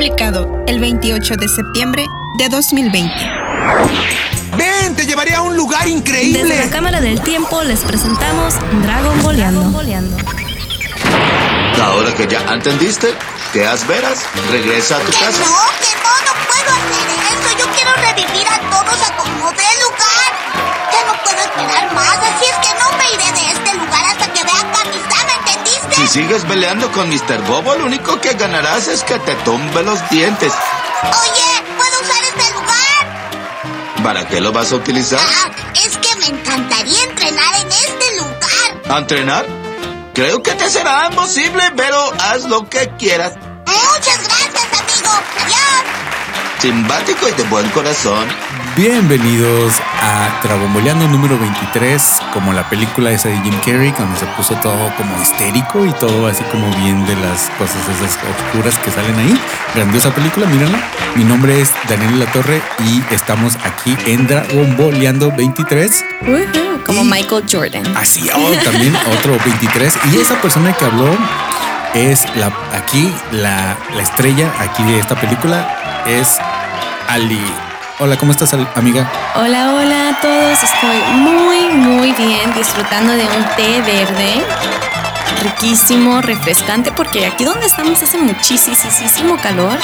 [0.00, 2.06] publicado el 28 de septiembre
[2.38, 3.14] de 2020.
[4.56, 4.96] ¡Ven!
[4.96, 6.42] ¡Te llevaré a un lugar increíble!
[6.42, 10.16] Desde la Cámara del Tiempo les presentamos Dragon Boleando.
[11.84, 13.12] Ahora que ya entendiste,
[13.52, 15.44] te has veras, regresa a tu Que casa.
[15.44, 17.06] no, que no, no puedo hacer
[17.36, 17.58] eso.
[17.58, 20.30] Yo quiero revivir a todos a como dé lugar.
[20.92, 23.69] Ya no puedo esperar más, así es que no me iré de este
[26.10, 27.40] sigues peleando con Mr.
[27.46, 30.52] Bobo, lo único que ganarás es que te tumbe los dientes.
[31.04, 34.02] Oye, ¿puedo usar este lugar?
[34.02, 35.20] ¿Para qué lo vas a utilizar?
[35.22, 38.90] Ah, es que me encantaría entrenar en este lugar.
[38.90, 39.46] ¿A entrenar?
[40.12, 43.34] Creo que te será imposible, pero haz lo que quieras.
[46.60, 48.28] Simpático y de buen corazón.
[48.76, 54.54] Bienvenidos a Dragonboleando número 23, como la película esa de Jim Carrey, cuando se puso
[54.56, 59.18] todo como histérico y todo así como bien de las cosas esas oscuras que salen
[59.18, 59.40] ahí.
[59.74, 60.78] Grandiosa película, mírenla.
[61.14, 66.04] Mi nombre es Daniel La Torre y estamos aquí en Dragonboleando 23.
[66.20, 67.96] Ujú, Como Michael Jordan.
[67.96, 69.94] Así, oh, también otro 23.
[70.12, 71.16] Y esa persona que habló
[71.94, 76.38] es la aquí, la, la estrella aquí de esta película es
[77.08, 77.40] Ali.
[77.98, 79.10] Hola, ¿cómo estás, amiga?
[79.34, 80.62] Hola, hola a todos.
[80.62, 84.42] Estoy muy, muy bien disfrutando de un té verde.
[85.42, 89.78] Riquísimo, refrescante, porque aquí donde estamos hace muchísimo calor.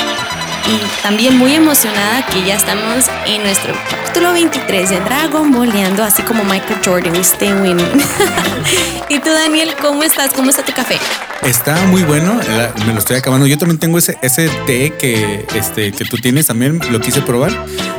[0.68, 6.22] Y también muy emocionada que ya estamos en nuestro capítulo 23 de Dragon Boleando, así
[6.22, 7.86] como Michael Jordan y Stay Winning.
[9.08, 10.32] y tú, Daniel, ¿cómo estás?
[10.32, 10.98] ¿Cómo está tu café?
[11.42, 12.40] Está muy bueno,
[12.86, 13.46] me lo estoy acabando.
[13.46, 17.52] Yo también tengo ese, ese té que, este, que tú tienes, también lo quise probar.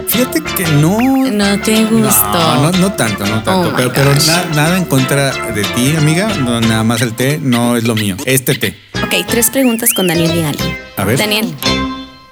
[0.10, 0.98] Fíjate que no...
[1.00, 2.34] No te gustó.
[2.34, 3.70] No, no, no tanto, no tanto.
[3.70, 6.28] Oh pero pero na- nada en contra de ti, amiga.
[6.40, 8.18] No, nada más el té no es lo mío.
[8.26, 8.76] Este té.
[9.04, 10.78] Ok, tres preguntas con Daniel y Ali.
[10.98, 11.18] A ver.
[11.18, 11.54] Daniel,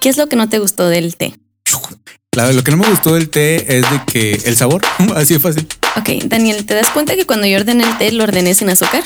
[0.05, 1.33] ¿qué es lo que no te gustó del té?
[2.53, 4.83] Lo que no me gustó del té es de que el sabor,
[5.15, 5.67] así de fácil.
[5.95, 9.01] Ok, Daniel, ¿te das cuenta que cuando yo ordené el té lo ordené sin azúcar?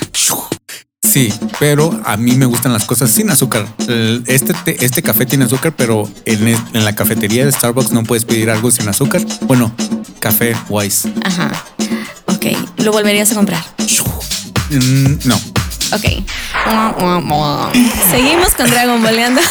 [1.01, 3.65] Sí, pero a mí me gustan las cosas sin azúcar.
[4.27, 8.25] Este, té- este café tiene azúcar, pero en, en la cafetería de Starbucks no puedes
[8.25, 9.21] pedir algo sin azúcar.
[9.43, 9.73] Bueno,
[10.19, 11.09] café wise.
[11.23, 11.49] Ajá.
[12.25, 12.47] Ok,
[12.83, 13.63] ¿lo volverías a comprar?
[14.69, 15.39] Mm, no.
[15.93, 16.05] Ok.
[18.11, 19.41] Seguimos con Dragon Boleando.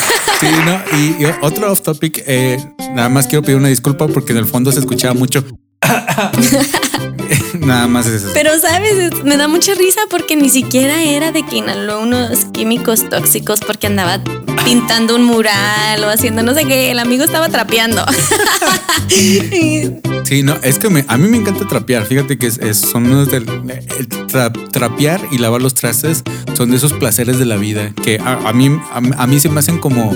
[0.40, 0.80] Sí, no.
[0.98, 2.58] Y, y otro off topic, eh,
[2.94, 5.44] nada más quiero pedir una disculpa porque en el fondo se escuchaba mucho.
[7.60, 8.30] nada más es eso.
[8.34, 8.92] Pero, ¿sabes?
[8.92, 13.60] Es- Me da mucha risa porque ni siquiera era de que inhaló unos químicos tóxicos
[13.60, 14.20] porque andaba
[14.64, 16.90] pintando un mural o haciendo no sé qué.
[16.90, 18.04] El amigo estaba trapeando.
[20.24, 22.04] Sí, no, es que me- a mí me encanta trapear.
[22.04, 26.22] Fíjate que es, es- son unos del el tra- trapear y lavar los trastes
[26.54, 29.48] son de esos placeres de la vida que a, a mí a, a mí se
[29.48, 30.12] me hacen como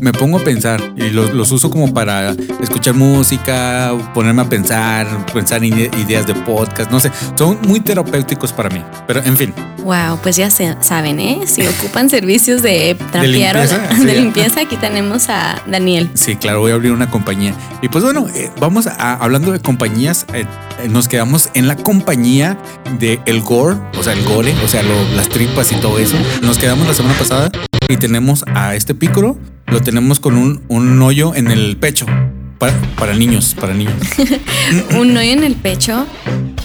[0.00, 5.06] me pongo a pensar y los, los uso como para escuchar música, ponerme a pensar,
[5.32, 8.82] pensar en ide- ideas de podcast, no sé, son muy terapéuticos para mí.
[9.06, 11.42] Pero en fin, Wow, pues ya se- saben, ¿eh?
[11.46, 14.20] Si ocupan servicios de trapear o limpieza, de, sí.
[14.20, 16.10] limpieza, aquí tenemos a Daniel.
[16.14, 17.54] Sí, claro, voy a abrir una compañía.
[17.82, 20.44] Y pues bueno, eh, vamos a, hablando de compañías, eh,
[20.82, 22.58] eh, nos quedamos en la compañía
[22.98, 26.16] de el gore, o sea, el gore, o sea, lo- las tripas y todo eso.
[26.42, 27.52] Nos quedamos la semana pasada
[27.88, 32.06] y tenemos a este pícoro, lo tenemos con un, un hoyo en el pecho.
[32.58, 33.94] Para, para niños, para niños.
[34.98, 36.06] un hoyo en el pecho.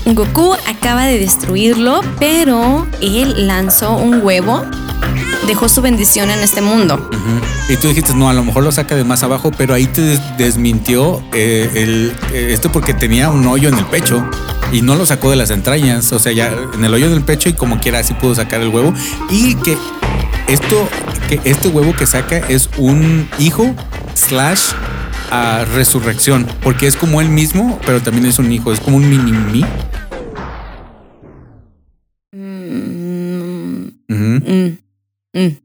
[0.06, 4.64] Goku acaba de destruirlo, pero él lanzó un huevo,
[5.48, 7.10] dejó su bendición en este mundo.
[7.70, 10.02] Y tú dijiste, no, a lo mejor lo saca de más abajo, pero ahí te
[10.02, 14.26] des- desmintió eh, el, eh, esto porque tenía un hoyo en el pecho
[14.72, 17.50] y no lo sacó de las entrañas, o sea, ya en el hoyo del pecho
[17.50, 18.94] y como quiera así pudo sacar el huevo.
[19.30, 19.78] Y que
[20.54, 20.90] esto,
[21.30, 23.74] que este huevo que saca es un hijo
[24.14, 24.72] slash
[25.32, 29.10] a resurrección, porque es como él mismo, pero también es un hijo, es como un
[29.10, 29.66] mini mí.
[32.34, 34.78] Mm, mm,
[35.34, 35.58] mm.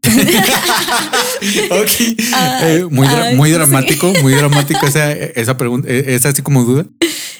[2.63, 3.55] Eh, muy, muy sí.
[3.55, 6.87] dramático, muy dramático esa, esa pregunta, eh, esa así como duda.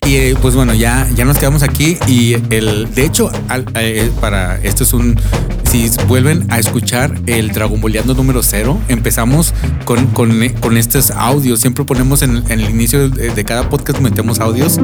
[0.07, 4.09] Y eh, pues bueno, ya, ya nos quedamos aquí y el, de hecho, al- eh,
[4.21, 5.19] para esto es un,
[5.69, 9.53] si vuelven a escuchar el Dragon Boleando número cero, empezamos
[9.85, 14.39] con, con, eh, con estos audios, siempre ponemos en, el inicio de cada podcast, metemos
[14.39, 14.79] audios.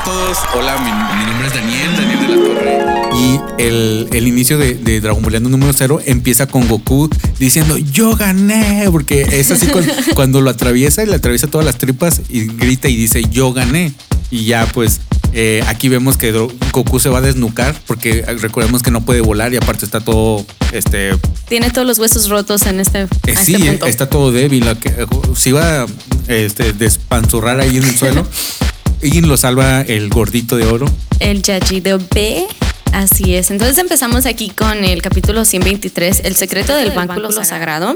[0.00, 0.38] A todos.
[0.54, 2.80] Hola, mi, mi nombre es Daniel, Daniel de la Torre.
[3.16, 8.16] Y el, el inicio de, de Dragon Ball número 0 empieza con Goku diciendo yo
[8.16, 12.46] gané, porque es así cuando, cuando lo atraviesa y le atraviesa todas las tripas y
[12.46, 13.92] grita y dice yo gané.
[14.30, 15.00] Y ya pues
[15.32, 16.32] Eh, aquí vemos que
[16.72, 20.00] Goku se va a desnucar porque eh, recordemos que no puede volar y aparte está
[20.00, 21.12] todo, este,
[21.48, 23.86] Tiene todos los huesos rotos en este, eh, este sí, eh, punto.
[23.86, 24.64] está todo débil.
[24.80, 25.06] que- eh,
[25.36, 25.86] Se iba a
[26.26, 28.26] este, despanzurrar ahí en el suelo
[29.02, 30.86] y lo salva el gordito de oro.
[31.18, 32.46] El Yajido B.
[32.92, 33.50] Así es.
[33.50, 37.94] Entonces empezamos aquí con el capítulo 123, El secreto del báculo sagrado.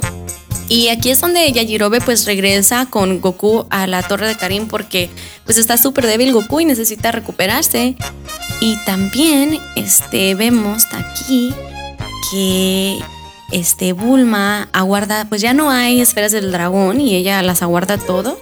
[0.68, 5.10] Y aquí es donde Yajirobe pues regresa con Goku a la torre de Karim porque
[5.44, 7.96] pues está súper débil Goku y necesita recuperarse.
[8.60, 11.52] Y también este, vemos aquí
[12.30, 12.98] que
[13.52, 18.40] este Bulma aguarda, pues ya no hay esferas del dragón y ella las aguarda todo.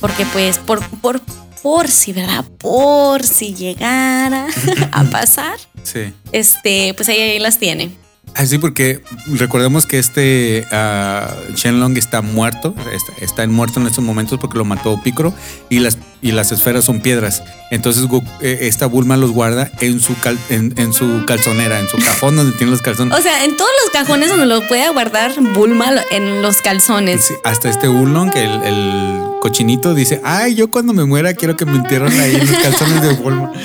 [0.00, 1.20] Porque pues por, por,
[1.64, 2.44] por si, ¿verdad?
[2.58, 4.48] Por si llegara
[4.92, 6.12] a pasar, Sí.
[6.30, 7.90] este, pues ahí, ahí las tiene.
[8.36, 14.02] Ah, sí, porque recordemos que este ah, Shenlong está muerto, está, está muerto en estos
[14.02, 15.32] momentos porque lo mató Picoro
[15.70, 17.42] y las, y las esferas son piedras.
[17.70, 21.88] Entonces Goku- eh, esta Bulma los guarda en su, cal- en, en su calzonera, en
[21.88, 23.16] su cajón donde tiene los calzones.
[23.16, 27.24] O sea, en todos los cajones donde lo puede guardar Bulma en los calzones.
[27.26, 31.66] Sí, hasta este Ulong, el, el cochinito, dice, ay, yo cuando me muera quiero que
[31.66, 33.52] me entierren ahí en los calzones de Bulma.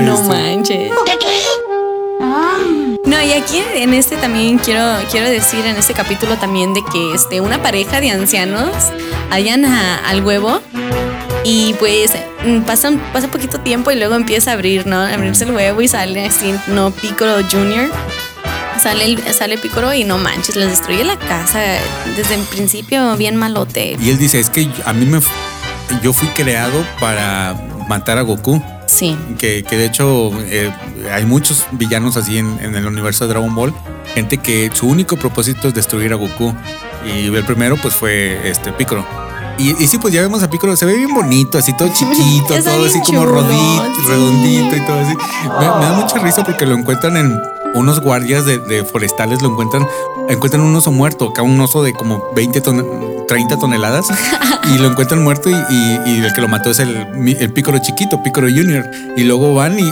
[0.00, 0.92] No Este, manches.
[3.10, 7.12] No, y aquí en este también quiero, quiero decir, en este capítulo también, de que
[7.12, 8.70] este, una pareja de ancianos
[9.30, 10.60] hallan al huevo
[11.42, 12.12] y pues
[12.46, 15.00] mm, pasa, pasa poquito tiempo y luego empieza a abrir, ¿no?
[15.00, 16.92] Abrirse el huevo y sale así, ¿no?
[16.92, 17.90] Piccolo Jr.
[18.80, 21.58] Sale, sale Piccolo y no manches, les destruye la casa
[22.16, 23.96] desde el principio bien malote.
[24.00, 25.20] Y él dice, es que a mí me...
[26.00, 28.62] Yo fui creado para matar a Goku.
[28.90, 29.16] Sí.
[29.38, 30.74] Que, que de hecho eh,
[31.12, 33.72] hay muchos villanos así en, en el universo de Dragon Ball.
[34.14, 36.52] Gente que su único propósito es destruir a Goku.
[37.06, 39.06] Y el primero pues fue este Piccolo.
[39.58, 42.60] Y, y sí, pues ya vemos a Piccolo, se ve bien bonito, así todo chiquito,
[42.64, 44.08] todo así como rodito, sí.
[44.08, 45.14] redondito y todo así.
[45.16, 47.40] Me, me da mucha risa porque lo encuentran en
[47.74, 49.86] unos guardias de, forestales, lo encuentran,
[50.28, 52.86] encuentran un oso muerto, acá un oso de como 20 ton-
[53.28, 54.08] 30 toneladas
[54.74, 55.54] y lo encuentran muerto y,
[56.20, 56.96] el que lo mató es el,
[57.38, 58.90] el Piccolo chiquito, Piccolo Junior.
[59.16, 59.88] Y luego van y,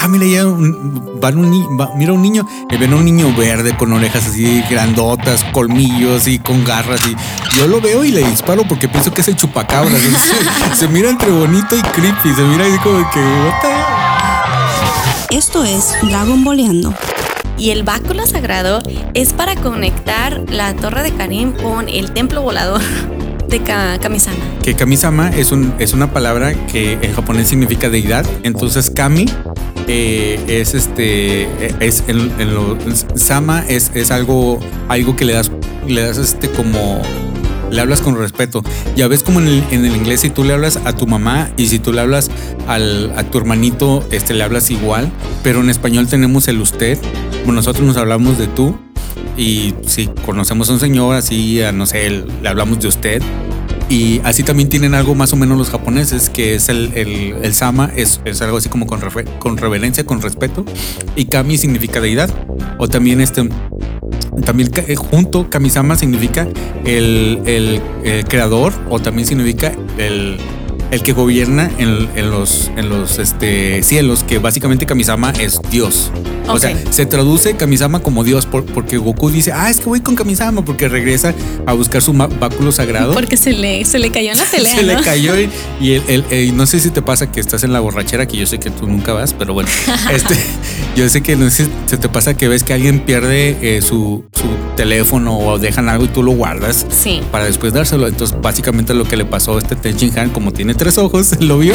[0.00, 1.50] ah, mira, ya un- van un,
[1.80, 6.28] va- mira un niño, y ven a un niño verde con orejas así grandotas, colmillos
[6.28, 7.00] y con garras.
[7.08, 9.90] Y yo lo veo y le disparo porque pienso que es el chupacabra.
[10.74, 13.20] se, mira entre bonito y creepy, se mira así como que,
[15.30, 16.94] Esto es Dragon Boleando.
[17.58, 18.80] Y el báculo sagrado
[19.14, 22.80] es para conectar la torre de Karim con el templo volador
[23.48, 24.36] de Ka- Kamisama.
[24.62, 28.24] que Kami-sama es, un, es una palabra que en japonés significa deidad.
[28.42, 29.26] Entonces Kami
[29.88, 32.76] eh, es este eh, es en, en lo
[33.16, 35.50] Sama es, es algo algo que le das
[35.86, 37.00] le das este como
[37.70, 38.62] le hablas con respeto.
[38.96, 41.50] Ya ves como en el, en el inglés si tú le hablas a tu mamá
[41.56, 42.30] y si tú le hablas
[42.66, 45.10] al, a tu hermanito, este le hablas igual,
[45.42, 46.98] pero en español tenemos el usted.
[47.44, 48.76] Bueno, nosotros nos hablamos de tú
[49.36, 53.22] y si conocemos a un señor así, a, no sé, le hablamos de usted.
[53.90, 57.54] Y así también tienen algo más o menos los japoneses, que es el, el, el
[57.54, 60.66] sama, es, es algo así como con, refe- con reverencia, con respeto.
[61.16, 62.28] Y kami significa deidad.
[62.76, 63.48] O también este,
[64.42, 66.46] también eh, junto, kamisama significa
[66.84, 70.38] el, el, el creador, o también significa el,
[70.90, 76.10] el que gobierna en, en los, en los este, cielos, que básicamente kamisama es Dios.
[76.50, 80.00] O sea, se traduce Kamisama como Dios por- porque Goku dice, ah, es que voy
[80.00, 81.34] con Kamisama porque regresa
[81.66, 83.12] a buscar su báculo sagrado.
[83.12, 84.74] Porque se le, se le cayó en la pelea.
[84.76, 85.02] se le ¿no?
[85.02, 88.26] cayó y, y el- el- no sé si te pasa que estás en la borrachera,
[88.26, 89.68] que yo sé que tú nunca vas, pero bueno,
[90.10, 90.36] este,
[90.96, 93.82] yo sé que no sé si se te pasa que ves que alguien pierde eh,
[93.82, 97.20] su, su teléfono o dejan algo y tú lo guardas Sí.
[97.30, 98.06] para después dárselo.
[98.08, 101.58] Entonces, básicamente lo que le pasó a este Tenchin Han, como tiene tres ojos, lo
[101.58, 101.74] vio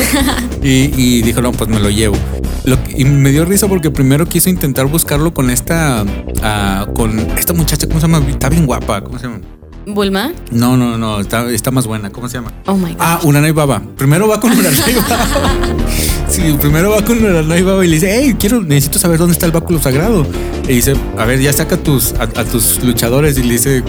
[0.63, 2.15] y, y dijo, no, pues me lo llevo.
[2.63, 6.05] Lo y me dio risa porque primero quiso intentar buscarlo con esta,
[6.41, 8.25] ah, con esta muchacha, ¿cómo se llama?
[8.27, 9.41] Está bien guapa, ¿cómo se llama?
[9.86, 10.31] Bulma.
[10.50, 12.53] No, no, no, está, está más buena, ¿cómo se llama?
[12.67, 13.00] Oh my god.
[13.00, 13.81] Ah, Unanai Baba.
[13.98, 15.27] Primero va con Unanai Baba.
[16.29, 19.45] Sí, primero va con Unanai Baba y le dice, hey, quiero, necesito saber dónde está
[19.45, 20.25] el báculo sagrado.
[20.69, 23.38] Y dice, a ver, ya saca a tus, a, a tus luchadores.
[23.38, 23.83] Y le dice,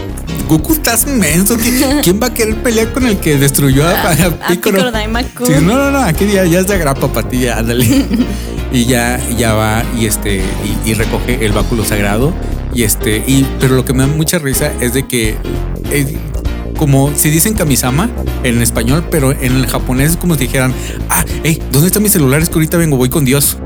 [0.47, 1.57] Goku, estás menso.
[1.57, 4.11] ¿Qui- ¿Quién va a querer pelear con el que destruyó a, a,
[4.43, 4.77] A Piccolo?
[5.45, 7.85] Sí, no, no, no, aquí ya, ya es de grapa para ti, ya, ándale.
[8.71, 10.37] y ya, ya va y este,
[10.85, 12.33] y, y recoge el báculo sagrado.
[12.73, 15.37] Y este, y, pero lo que me da mucha risa es de que
[15.91, 16.17] eh,
[16.77, 18.09] como si dicen Kamisama
[18.43, 20.73] en español, pero en el japonés es como si dijeran,
[21.09, 22.41] ah, hey, ¿dónde está mi celular?
[22.41, 23.57] Es que ahorita vengo, voy con Dios.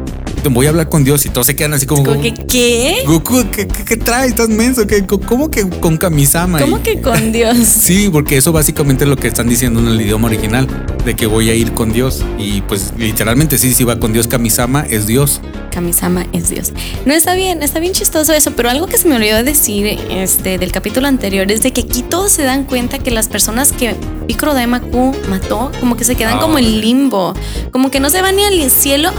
[0.49, 3.03] Voy a hablar con Dios y todos se quedan así como, Como que, ¿qué?
[3.05, 4.29] Goku, ¿qué, qué, qué traes?
[4.31, 4.87] ¿Estás menso?
[4.87, 6.59] ¿Qué, ¿Cómo que con Kamisama?
[6.59, 7.57] ¿Cómo Y- que con Dios?
[7.57, 10.67] Sí, porque eso básicamente es lo que están diciendo en el idioma original,
[11.05, 12.23] de que voy a ir con Dios.
[12.37, 15.41] Y pues literalmente sí, si va con Dios, Kamisama es Dios.
[15.71, 16.73] Kamisama es Dios.
[17.05, 20.57] No está bien, está bien chistoso eso, pero algo que se me olvidó decir este,
[20.57, 23.95] del capítulo anterior es de que aquí todos se dan cuenta que las personas que
[24.27, 27.33] Piccolo Daimaku mató, como que se quedan Ah, como en limbo,
[27.71, 29.11] como que no se van ni al cielo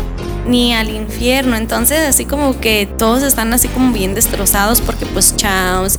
[0.46, 5.34] ni al infierno, entonces así como que todos están así como bien destrozados porque pues
[5.36, 5.98] Chaos,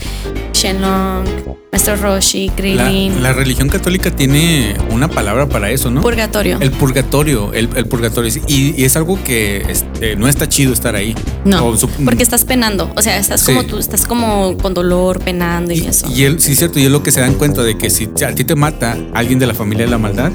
[0.53, 1.25] Shenlong,
[1.71, 6.01] Maestro Roshi, La, Krillin, la religión católica tiene una palabra para eso, ¿no?
[6.01, 6.57] Purgatorio.
[6.59, 8.31] El purgatorio, el, el purgatorio.
[8.47, 11.15] Y, y es algo que este, no está chido estar ahí.
[11.45, 13.53] No, O porque estás penando, o sea, estás Sí.
[13.53, 16.07] como tú, estás como con dolor, penando y, Y, eso.
[16.13, 18.09] y él, sí, es cierto, y es lo que se dan cuenta de que si
[18.25, 20.31] a ti te mata alguien de la familia de la maldad,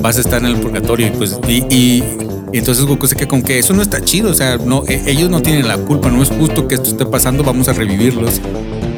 [0.00, 1.08] vas a estar en el purgatorio.
[1.08, 2.04] Y pues, y, y-
[2.52, 4.30] y entonces Goku se queda con que eso no está chido.
[4.30, 7.06] O sea, no, e- ellos no tienen la culpa, no es justo que esto esté
[7.06, 8.40] pasando, vamos a revivirlos.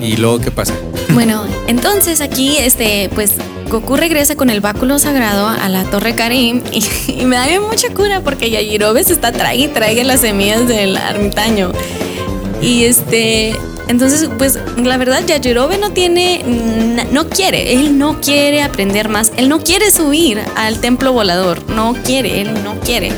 [0.00, 0.74] Y luego, ¿qué pasa?
[1.12, 3.32] Bueno, entonces aquí, este, pues
[3.68, 7.92] Goku regresa con el báculo sagrado a la Torre Karim y, me da bien mucha
[7.92, 11.72] cura porque Yajirobe se está trague y trague las semillas del ermitaño.
[12.62, 13.56] Y este,
[13.90, 16.42] entonces, pues la verdad, Yajirobe no tiene,
[17.12, 21.94] no quiere, él no quiere aprender más, él no quiere subir al templo volador, no
[22.04, 23.12] quiere, él no quiere.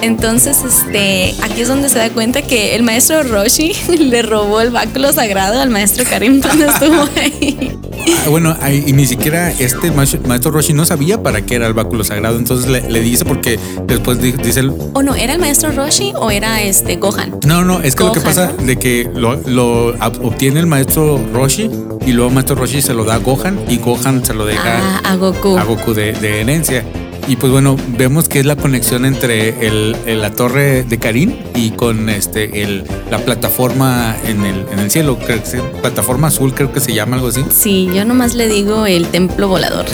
[0.00, 4.70] Entonces, este, aquí es donde se da cuenta que el maestro Roshi le robó el
[4.70, 7.78] báculo sagrado al maestro Karim cuando estuvo ahí.
[8.24, 12.02] Ah, bueno, y ni siquiera este maestro, Roshi no sabía para qué era el báculo
[12.02, 12.36] sagrado.
[12.36, 15.14] Entonces le, le dice porque después di- dice el, ¿O no?
[15.14, 17.38] ¿Era el maestro Roshi o era este Gohan?
[17.46, 21.20] No, no, es que lo que Gohan, pasa de que lo, lo obtiene el maestro
[21.32, 21.70] Roshi
[22.06, 24.62] y luego el maestro Roshi se lo da a Gohan y Gohan se lo deja
[25.04, 25.56] Ah, a Goku.
[25.58, 26.84] a Goku de, de herencia.
[27.28, 31.38] Y pues bueno, vemos que es la conexión entre el, el- la torre de Karin
[31.54, 36.26] y con este el, la plataforma en el, en el cielo, creo que se- plataforma
[36.28, 37.44] azul, creo que se llama algo así.
[37.56, 39.86] Sí, yo nomás le digo el templo volador.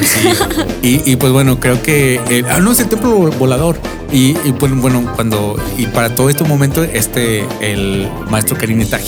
[0.83, 2.19] Y, y, pues bueno, creo que
[2.51, 3.77] ah no es el templo volador.
[4.11, 8.99] Y, y pues bueno, cuando y para todo este momento, este el maestro Karin está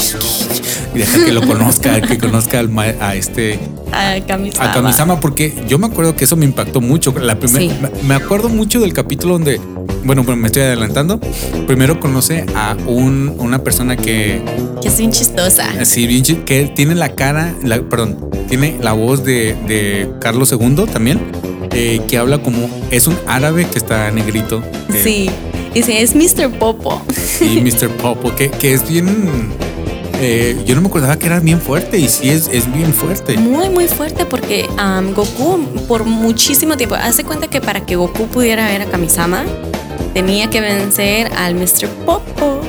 [0.95, 3.59] y deja que lo conozca, que conozca al ma- a este
[3.93, 4.71] A Kamisama.
[4.71, 7.15] a Kamisama porque yo me acuerdo que eso me impactó mucho.
[7.19, 7.71] La primer- Sí.
[8.07, 9.59] me- acuerdo mucho del capítulo donde,
[10.05, 11.19] bueno, me estoy adelantando.
[11.67, 14.43] Primero conoce a un, una persona que,
[14.83, 15.65] Que es bien chistosa.
[15.81, 20.53] así bien chi- que tiene la cara, la, perdón, tiene la voz de, de Carlos
[20.53, 21.21] II también,
[21.73, 24.63] eh, que habla como es un árabe que está negrito.
[24.93, 25.31] eh, Sí.
[25.75, 26.51] Dice, es Mr.
[26.59, 27.01] Popo.
[27.41, 27.89] Y Mr.
[27.91, 29.53] Popo, que, que es bien.
[30.21, 33.37] eh, yo no me acordaba que era bien fuerte y sí es, es bien fuerte.
[33.39, 38.27] Muy, muy fuerte porque am, Goku por muchísimo tiempo, hace cuenta que para que Goku
[38.27, 39.45] pudiera ver a Kamisama,
[40.13, 41.87] tenía que vencer al Mr.
[42.05, 42.60] Popo.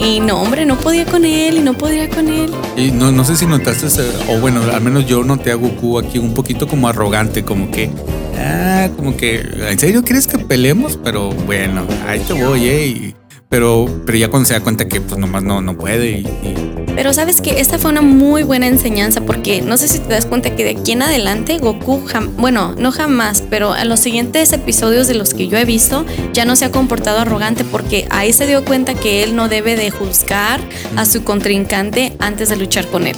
[0.00, 2.50] Y no, hombre, no podía con él y no podía con él.
[2.76, 3.86] Y no, no sé si notaste,
[4.28, 7.90] o bueno, al menos yo noté a Goku aquí un poquito como arrogante, como que,
[8.38, 10.98] ah, como que, ¿en serio quieres que peleemos?
[11.04, 13.14] Pero bueno, ahí te voy, eh.
[13.50, 16.54] Pero, pero ya cuando se da cuenta que pues nomás no, no puede y, y-
[16.94, 20.24] Pero sabes que esta fue una muy buena enseñanza porque no sé si te das
[20.24, 24.52] cuenta que de aquí en adelante Goku, jam- bueno, no jamás, pero a los siguientes
[24.52, 28.32] episodios de los que yo he visto ya no se ha comportado arrogante porque ahí
[28.32, 30.60] se dio cuenta que él no debe de juzgar
[30.96, 33.16] a su contrincante antes de luchar con él.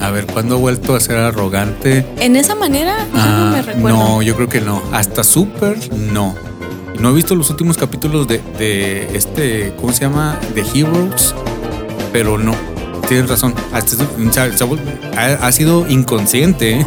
[0.00, 2.04] a ver, ¿cuándo ha vuelto a ser arrogante?
[2.20, 3.98] En esa manera no Ah, me recuerdo.
[3.98, 4.82] no, yo creo que no.
[4.92, 6.34] Hasta Super, no.
[6.98, 10.38] No he visto los últimos capítulos de, de este, ¿cómo se llama?
[10.54, 11.34] De Heroes,
[12.12, 12.54] pero no.
[13.08, 13.54] Tienes razón.
[15.16, 16.86] Ha, sido inconsciente, ¿eh?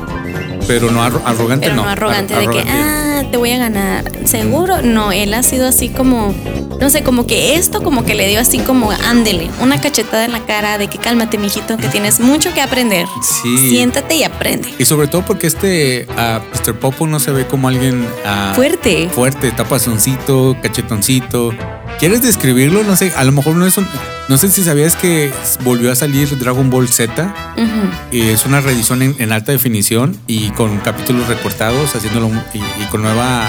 [0.67, 1.89] pero no arro- arrogante, Pero no, no.
[1.89, 3.04] arrogante Ar- de que, ah,
[3.35, 4.09] te voy a ganar.
[4.23, 6.33] Seguro, no, él ha sido así como,
[6.79, 10.31] no sé, como que esto como que le dio así como, ándele, una cachetada en
[10.31, 13.05] la cara de que cálmate, mijito, que tienes mucho que aprender.
[13.21, 13.57] Sí.
[13.57, 14.73] Siéntate y aprende.
[14.79, 16.79] Y sobre todo porque este ah, Mr.
[16.79, 19.09] Popo no se ve como alguien ah, Fuerte.
[19.09, 21.51] fuerte, tapazoncito, cachetoncito.
[21.99, 22.83] ¿Quieres describirlo?
[22.83, 23.87] No sé, a lo mejor no es un.
[24.27, 25.31] No sé si sabías que
[25.63, 27.33] volvió a salir Dragon Ball Z.
[28.11, 32.85] Y es una reedición en, en alta definición y con capítulos recortados, haciéndolo y, y
[32.91, 33.45] con nueva.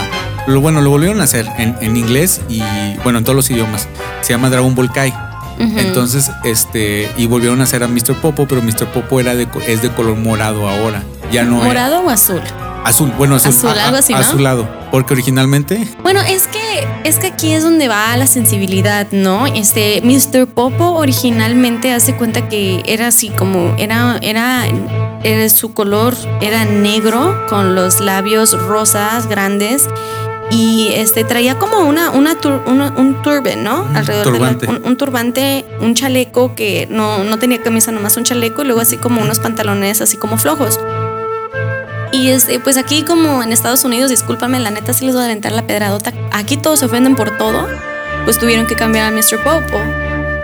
[0.46, 2.62] Lo bueno, lo volvieron a hacer en, en inglés y
[3.02, 3.88] bueno, en todos los idiomas.
[4.22, 5.12] Se llama Dragon Ball Kai.
[5.58, 8.14] Entonces, este, y volvieron a hacer a Mr.
[8.20, 8.86] Popo, pero Mr.
[8.92, 11.02] Popo era de, es de color morado ahora.
[11.32, 12.42] Ya no ¿Morado o azul?
[12.86, 14.18] Azul, bueno, azul, Azul, a- a- algo así, ¿no?
[14.20, 19.46] azulado, porque originalmente Bueno, es que es que aquí es donde va la sensibilidad, ¿no?
[19.46, 20.46] Este Mr.
[20.46, 24.64] Popo originalmente hace cuenta que era así como era era,
[25.50, 29.88] su color era negro con los labios rosas grandes
[30.48, 33.84] Y este traía como una, una, tur- una- un turban, ¿no?
[33.96, 38.22] Alrededor de la- un, un turbante, un chaleco que no, no tenía camisa, nomás un
[38.22, 40.78] chaleco, y luego así como unos pantalones así como flojos.
[42.12, 45.26] Y este, pues aquí como en Estados Unidos, discúlpame, la neta sí les voy a
[45.26, 46.12] aventar la pedradota.
[46.32, 47.68] Aquí todos se ofenden por todo,
[48.24, 49.42] pues tuvieron que cambiar a Mr.
[49.42, 49.78] Popo.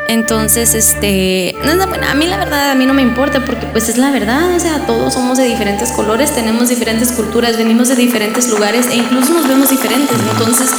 [0.08, 3.66] Entonces, este, no, no, bueno, a mí la verdad, a mí no me importa porque
[3.66, 7.88] pues es la verdad, o sea, todos somos de diferentes colores, tenemos diferentes culturas, venimos
[7.88, 10.70] de diferentes lugares e incluso nos vemos diferentes, entonces,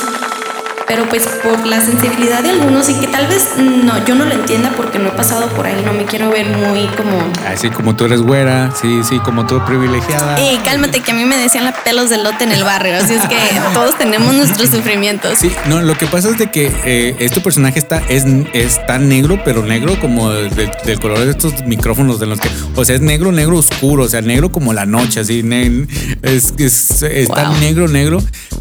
[0.88, 4.34] pero pues por la sensibilidad de algunos y que tal vez no, yo no lo
[4.34, 7.12] entienda porque no he pasado por ahí, no me quiero ver muy como...
[7.48, 10.38] Así como tú eres güera, sí, sí, como tú privilegiada.
[10.40, 13.13] Ey, cálmate que a mí me decían la pelos de lote en el barrio, así
[13.13, 13.36] es que
[13.74, 15.38] todos tenemos nuestros sufrimientos.
[15.40, 19.40] Sí, no, lo que pasa es de que eh, este personaje está, es, está negro,
[19.46, 23.02] pero negro como de- del color de estos micrófonos de los que, o sea, es
[23.02, 25.88] negro, negro oscuro, o sea, negro como la noche, así, ne-
[26.22, 27.60] es, es- está Wow.
[27.60, 28.20] negro, negro.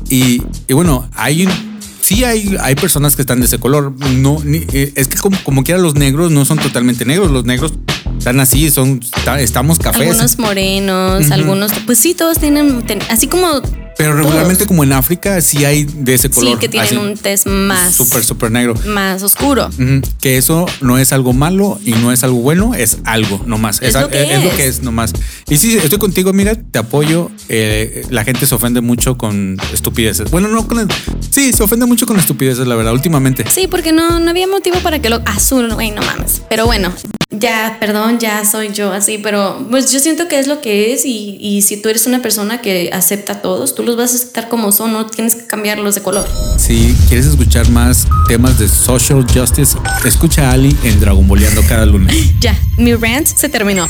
[0.09, 1.72] Y, y bueno, hay un-
[2.03, 3.95] Sí hay, hay personas que están de ese color.
[4.11, 7.31] No, ni- eh, es que como, como quiera los negros no son totalmente negros.
[7.31, 7.73] Los negros
[8.19, 10.03] están así, son, está- estamos cafés.
[10.03, 13.63] Algunos morenos, algunos, pues sí, todos tienen, ten- así como
[13.97, 16.53] pero regularmente como en África sí hay de ese color.
[16.55, 18.75] sí que tienen así, un test más, Súper, súper negro.
[18.87, 19.67] más oscuro.
[19.69, 23.81] Ujú, Que eso no es algo malo y no es algo bueno, es algo nomás.
[23.83, 24.55] Es lo que es lo es.
[24.55, 25.13] que es nomás.
[25.49, 27.31] Y sí, estoy contigo, amiga, te apoyo.
[27.49, 30.31] Eh, la gente se ofende mucho con estupideces.
[30.31, 30.89] Bueno, no con.
[31.31, 33.45] Sí, se ofende mucho con estupideces, la verdad, últimamente.
[33.51, 36.43] Sí, porque no, no había motivo para que lo azul, güey, no mames.
[36.49, 36.93] Pero bueno,
[37.31, 41.05] ya, perdón, ya soy yo así, pero pues yo siento que es lo que es
[41.05, 44.17] y, y si tú eres una persona que acepta a todos, tú los vas a
[44.17, 46.27] aceptar como son, no tienes que cambiarlos de color.
[46.59, 51.87] Si quieres escuchar más temas de social justice, escucha a Ali en Dragon Boleando cada
[51.87, 52.15] lunes.
[52.41, 53.89] Ya, mi rant se terminó.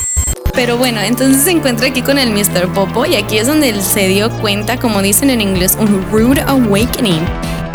[0.55, 2.73] Pero bueno, entonces se encuentra aquí con el Mr.
[2.75, 6.43] Popo y aquí es donde él se dio cuenta, como dicen en inglés, un rude
[6.43, 7.25] awakening,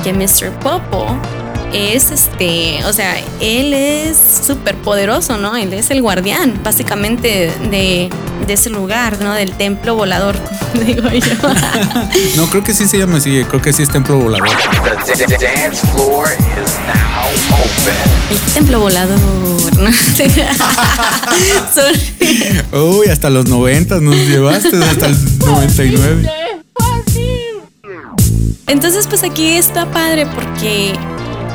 [0.04, 0.52] que Mr.
[0.60, 1.20] Popo
[1.74, 5.56] es este, o sea, él es súper poderoso, ¿no?
[5.56, 8.10] Él es el guardián, básicamente, de,
[8.46, 9.34] de ese lugar, ¿no?
[9.34, 10.38] Del templo volador,
[10.72, 11.50] como digo yo.
[12.36, 14.48] No, creo que sí se llama así, creo que sí es templo volador.
[18.30, 19.20] El templo volador,
[19.78, 19.90] ¿no?
[23.00, 26.30] Uy, hasta los 90 nos llevaste, hasta el 99.
[28.68, 30.94] Entonces, pues aquí está padre porque,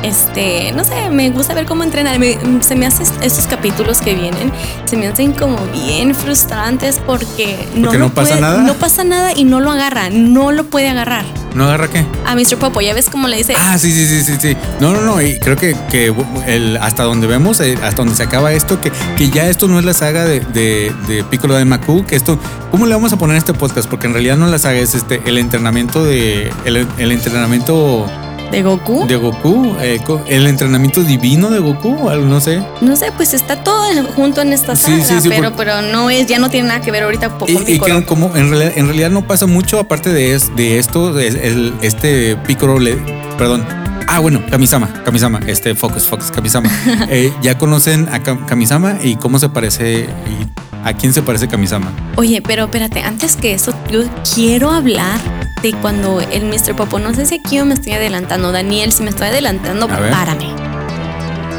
[0.03, 2.19] este, no sé, me gusta ver cómo entrenan.
[2.19, 4.51] Me- se me hacen estos capítulos que vienen,
[4.85, 8.61] se me hacen como bien frustrantes porque no, ¿Porque no pasa puede- nada?
[8.63, 11.25] No pasa nada y no lo agarra, no lo puede agarrar.
[11.55, 12.03] ¿No agarra qué?
[12.25, 12.57] A Mr.
[12.57, 13.53] Popo, ya ves cómo le dice.
[13.55, 14.57] Ah, sí, sí, sí, sí, sí.
[14.79, 15.21] No, no, no.
[15.21, 16.11] Y creo que, que
[16.47, 19.77] el, hasta donde vemos, eh, hasta donde se acaba esto, que, que ya esto no
[19.77, 22.39] es la saga de, de, de Piccolo de Maku, que esto,
[22.71, 23.87] ¿cómo le vamos a poner a este podcast?
[23.87, 28.07] Porque en realidad no es la saga, es este, el entrenamiento de, el, el entrenamiento
[28.53, 29.07] de Goku.
[29.07, 32.61] de Goku, eh, el entrenamiento divino de Goku, algo, no sé.
[32.81, 33.83] No sé, pues está todo
[34.15, 36.81] junto en esta saga, sí, sí, pero, por- pero no es, ya no tiene nada
[36.81, 37.99] que ver ahorita Y, con y Piccolo.
[37.99, 41.27] que como en realidad, en realidad no pasa mucho aparte de, es- de esto, de-
[41.29, 42.95] el, este Piccolo, le-
[43.37, 43.65] perdón.
[44.07, 46.69] Ah, bueno, Kamisama, Kamisama, este Focus, Focus, Kamisama.
[47.09, 51.47] Eh, ya conocen a Ka- Kamisama y cómo se parece y a quién se parece
[51.47, 51.91] Kamisama.
[52.17, 54.01] Oye, pero espérate, antes que eso, yo
[54.35, 55.19] quiero hablar
[55.63, 56.75] de cuando el Mr.
[56.75, 60.53] Popo, no sé si aquí yo me estoy adelantando, Daniel, si me estoy adelantando, párame.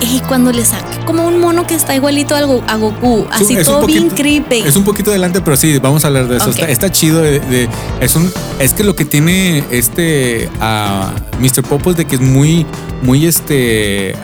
[0.00, 2.42] Y cuando le saca como un mono que está igualito a
[2.76, 4.58] Goku, así es todo bien creepy.
[4.58, 6.50] Es un poquito adelante, pero sí, vamos a hablar de eso.
[6.50, 7.22] Está, está chido.
[7.22, 7.68] De, de-
[8.00, 11.62] es un, es que lo que tiene este a Mr.
[11.62, 12.66] Popo es de que es muy,
[13.02, 14.14] muy este,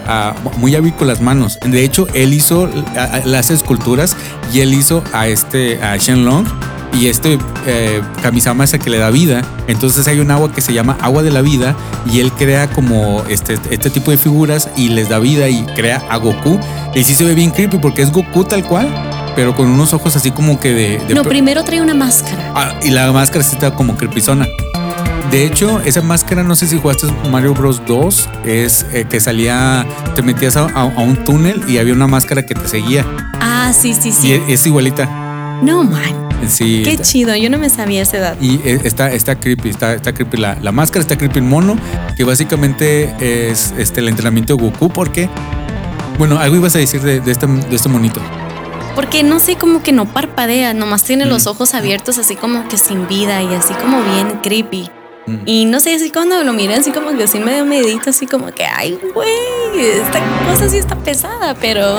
[0.58, 1.58] muy hábil con las manos.
[1.64, 4.16] De hecho, él hizo a- a- las esculturas
[4.52, 6.44] y él hizo a este a Shenlong
[6.92, 9.42] y este eh, Kamisama es el que le da vida.
[9.68, 11.74] Entonces hay un agua que se llama agua de la vida
[12.12, 16.02] y él crea como este, este tipo de figuras y les da vida y crea
[16.10, 16.58] a Goku.
[16.94, 18.88] Y sí se ve bien creepy porque es Goku tal cual,
[19.36, 20.98] pero con unos ojos así como que de...
[21.06, 22.52] de no, primero trae una máscara.
[22.54, 24.46] Ah, y la máscara sí está como creepyzona.
[25.30, 29.86] De hecho, esa máscara, no sé si jugaste Mario Bros 2, es eh, que salía,
[30.16, 33.06] te metías a, a- a un túnel y había una máscara que te seguía.
[33.40, 34.32] Ah, sí, sí, Y sí.
[34.32, 35.06] es, es igualita.
[35.62, 36.29] No, man.
[36.48, 36.82] Sí.
[36.84, 38.36] Qué chido, yo no me sabía esa edad.
[38.40, 41.76] y eh, está, está creepy, está, está creepy la, la máscara, está creepy el mono,
[42.16, 43.14] que básicamente
[43.50, 45.28] es este, el entrenamiento de Goku, porque,
[46.18, 48.20] bueno, algo ibas a decir de, de este, de este monito.
[48.94, 51.50] Porque no sé, como que no parpadea, nomás tiene los Mm.
[51.50, 54.90] ojos abiertos así como que sin vida y así como bien creepy.
[55.26, 55.36] Mm.
[55.46, 58.26] Y no sé, así cuando lo miré así como que así me dio medito, así
[58.26, 59.30] como que, ay, güey,
[59.78, 61.98] esta cosa sí está pesada, pero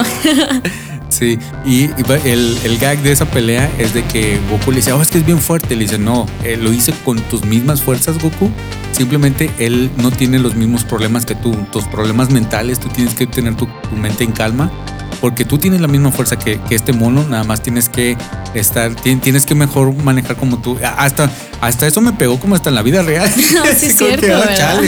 [1.12, 1.94] Sí, y, y
[2.26, 5.18] el, el gag de esa pelea es de que Goku le dice, oh, es que
[5.18, 5.76] es bien fuerte.
[5.76, 8.50] Le dice, no, eh, lo hice con tus mismas fuerzas, Goku.
[8.94, 13.28] Simplemente él no tiene los mismos problemas que tú, tus problemas mentales, tú tienes que
[13.28, 14.72] tener tu, tu mente en calma.
[15.20, 18.18] Porque tú tienes la misma fuerza que, que este mono, nada más tienes que
[18.56, 20.78] estar, ti- tienes que mejor manejar como tú.
[20.98, 23.30] Hasta, hasta eso me pegó como hasta en la vida real.
[23.54, 23.96] No, sí es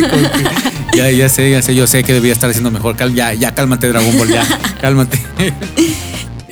[0.10, 0.52] Como que, ah,
[0.96, 2.96] ya, ya sé, ya sé, yo sé que debía estar haciendo mejor.
[2.96, 4.44] Cal- ya, ya cálmate, Dragon Ball, ya,
[4.82, 5.20] cálmate.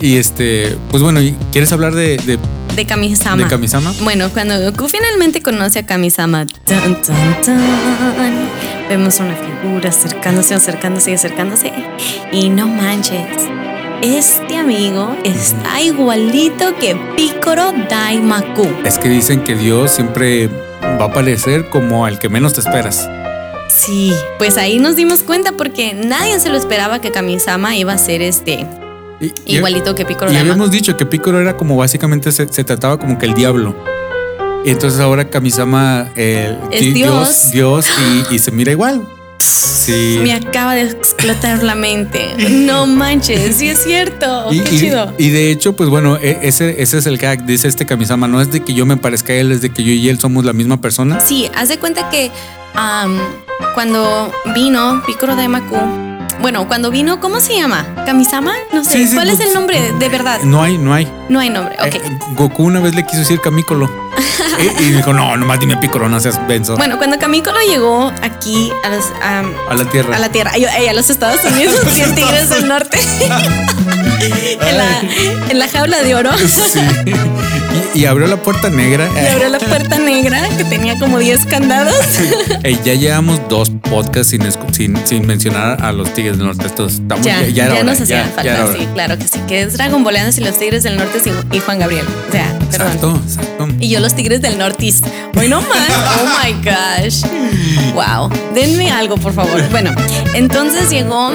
[0.01, 2.39] Y este, pues bueno, ¿y ¿quieres hablar de, de,
[2.75, 3.43] De Kamisama.
[3.43, 3.93] de Kamisama?
[4.01, 8.49] Bueno, cuando Goku finalmente conoce a Kamisama, tan, tan, tan,
[8.89, 11.71] vemos una figura acercándose, acercándose y acercándose.
[12.31, 13.27] Y no manches,
[14.01, 18.67] este amigo está igualito que Picoro Daimaku.
[18.83, 23.07] Es que dicen que Dios siempre va a aparecer como al que menos te esperas.
[23.69, 27.97] Sí, pues ahí nos dimos cuenta porque nadie se lo esperaba que Kamisama iba a
[27.97, 28.67] ser este
[29.21, 32.97] Y- igualito que Picoro Y habíamos dicho que Piccolo era como básicamente se, se trataba
[32.97, 33.75] como que el diablo.
[34.65, 37.51] Y entonces ahora Kamisama eh, Es di- Dios.
[37.51, 37.85] Dios
[38.31, 39.07] y, y se mira igual.
[39.39, 40.19] Sí.
[40.23, 42.21] Me acaba de explotar la mente.
[42.49, 44.47] No manches, sí es cierto.
[44.51, 45.13] Y, Qué y- chido.
[45.17, 48.27] y de hecho, pues bueno, e- ese, ese es el gag, dice este Kamisama.
[48.27, 50.19] No es de que yo me parezca a él, es de que yo y él
[50.19, 51.19] somos la misma persona.
[51.25, 52.29] Sí, haz de cuenta que
[53.73, 55.75] cuando vino Picoro Daimaku,
[56.41, 57.85] bueno, cuando vino, ¿cómo se llama?
[58.05, 58.53] ¿Kamisama?
[58.73, 58.91] No sé.
[58.91, 60.39] Sí, sí, ¿Cuál es el nombre de, verdad?
[60.43, 61.07] No hay, no hay.
[61.29, 61.75] No hay nombre.
[61.79, 61.95] Ok.
[61.95, 62.01] Eh,
[62.35, 63.89] Goku una vez le quiso decir Camícolo.
[64.79, 66.75] y, y dijo, no, nomás dime Piccolo, no seas benzo.
[66.77, 70.15] Bueno, cuando Kamikolo llegó aquí a, los, a la tierra.
[70.15, 72.97] a la Tierra, ay, ay, a los Estados Unidos, y Tigres del Norte,
[74.19, 75.01] en, la,
[75.49, 76.79] en la jaula de oro, Sí.
[77.93, 79.09] Y, y abrió la puerta negra.
[79.15, 81.93] y abrió la puerta negra que tenía como 10 candados.
[82.63, 84.41] Ey, ya llevamos dos podcasts sin,
[84.73, 86.65] sin, sin mencionar a los Tigres del Norte.
[86.67, 89.27] Estos estamos, Ya, ya, era hora, nos hacía ya- ya era falta, sí, claro que
[89.27, 89.39] sí.
[89.47, 92.05] Que es Dragon Boleanos y los Tigres del Norte y Juan Gabriel.
[92.29, 92.71] O sea, perdón.
[92.71, 93.67] Exacto, exacto.
[93.79, 95.01] Y yo los Tigres del Nortis.
[95.37, 95.89] Hoy no más.
[96.21, 97.23] Oh my gosh.
[97.93, 98.29] Wow.
[98.53, 99.61] Denme algo, por favor.
[99.69, 99.91] Bueno,
[100.33, 101.31] entonces llegó.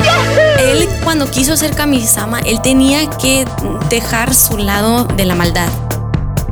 [0.58, 3.44] Él, cuando quiso ser Kamisama, él tenía que
[3.90, 5.68] dejar su lado de la maldad.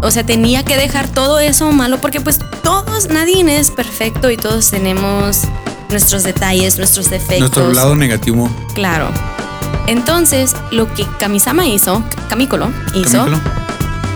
[0.04, 4.36] O sea, tenía que dejar todo eso malo porque pues todos, nadie es perfecto y
[4.36, 5.44] todos tenemos
[5.88, 7.40] nuestros detalles, nuestros defectos.
[7.40, 8.50] Nuestro lado negativo.
[8.74, 9.08] Claro.
[9.86, 13.40] Entonces, lo que Kamisama hizo, Kamikolo hizo, Camícolo.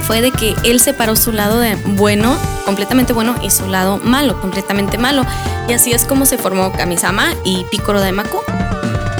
[0.06, 4.38] fue de que él separó su lado de bueno, completamente bueno, y su lado malo,
[4.42, 5.24] completamente malo.
[5.68, 8.40] Y así es como se formó Kamisama y Picoro Daimaku.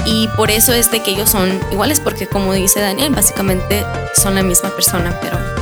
[0.05, 3.83] Y por eso es de que ellos son iguales, porque como dice Daniel, básicamente
[4.15, 5.58] son la misma persona, pero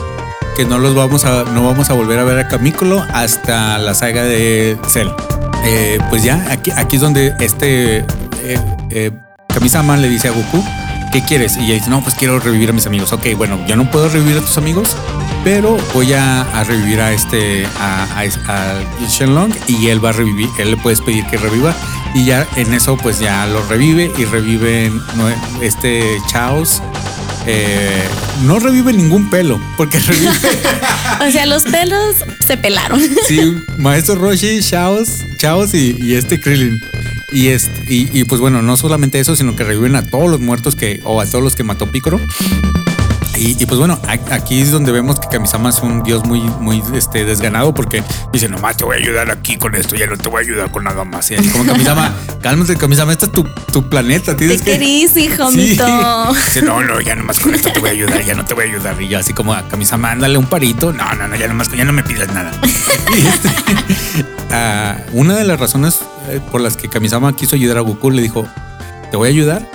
[0.58, 3.94] Que no los vamos a, no vamos a volver a ver a Camícolo hasta la
[3.94, 5.10] saga de Cell.
[5.64, 9.12] Eh, pues ya, aquí, aquí es donde este eh, eh,
[10.00, 10.64] le dice a Goku,
[11.12, 11.58] ¿qué quieres?
[11.58, 13.14] Y ella dice, no, pues quiero revivir a mis amigos.
[13.14, 14.96] Ok, bueno, yo no puedo revivir a tus amigos,
[15.44, 18.24] pero voy a, revivir a este, a,
[19.08, 21.76] Shenlong y él va a revivir, él le puedes pedir que reviva.
[22.16, 25.02] Y ya en eso, pues ya lo revive y reviven
[25.62, 26.82] este Chaos.
[27.50, 28.04] Eh,
[28.44, 30.32] no revive ningún pelo, porque revive
[31.28, 33.02] o sea, los pelos se pelaron.
[33.26, 36.82] Sí, Maestro Roshi, Chaos, Chaos y, y este Krillin.
[37.32, 40.40] Y, este, y, y, pues bueno, no solamente eso, sino que reviven a todos los
[40.40, 42.22] muertos que, o a todos los que mató Picoro.
[43.38, 44.00] Y, y, pues bueno,
[44.32, 48.50] aquí es donde vemos que Kamisama es un dios muy, muy este, desganado porque dice,
[48.50, 50.84] nomás te voy a ayudar aquí con esto, ya no te voy a ayudar con
[50.84, 51.30] nada más.
[51.30, 54.72] Y así como Kamisama, cálmate Kamisama, este es tu, tu planeta, Te tienes que...
[54.72, 55.78] querís, hijo, Sí.
[56.46, 58.66] Dice, no, no, ya nomás con esto te voy a ayudar, ya no te voy
[58.66, 59.00] a ayudar.
[59.02, 60.92] Y yo así como a Kamisama, ándale un parito.
[60.92, 62.52] No, no, no, ya nomás, ya no me pidas nada.
[63.08, 63.50] Y este,
[64.52, 68.22] ah, una de las razones eh, por las que Kamisama quiso ayudar a Goku le
[68.22, 68.46] dijo,
[69.12, 69.70] te voy a ayudar,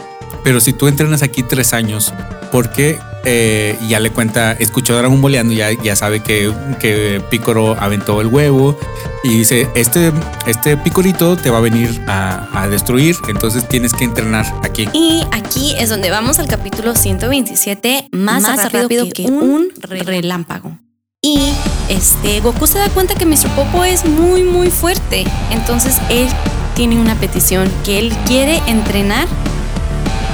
[0.44, 2.12] pero si tú entrenas aquí tres años,
[2.51, 8.20] porque eh, ya le cuenta, escuchó Dragon Boleando, ya, ya sabe que, que Picoro aventó
[8.20, 8.76] el huevo
[9.24, 10.12] y dice, este,
[10.46, 14.88] este Picorito te va a venir a, a destruir, entonces tienes que entrenar aquí.
[14.92, 20.76] Y aquí es donde vamos al capítulo 127, más, rápido, que, un relámpago.
[21.24, 21.52] Y
[21.88, 23.48] este Goku se da cuenta que Mr.
[23.54, 25.24] Popo es muy muy fuerte.
[25.52, 26.26] Entonces él
[26.74, 29.28] tiene una petición que él quiere entrenar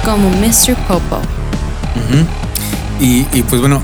[0.03, 0.75] como Mr.
[0.87, 1.17] Popo.
[1.17, 2.25] Ujú.
[2.99, 3.81] Y, y, pues bueno,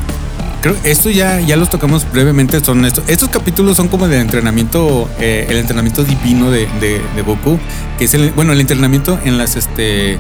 [0.62, 2.60] creo esto ya, ya los tocamos brevemente.
[2.64, 7.22] Son estos, estos capítulos son como de entrenamiento, eh, el entrenamiento divino de, de, de
[7.22, 7.60] Goku,
[7.98, 10.14] que es el, bueno, el entrenamiento en las este.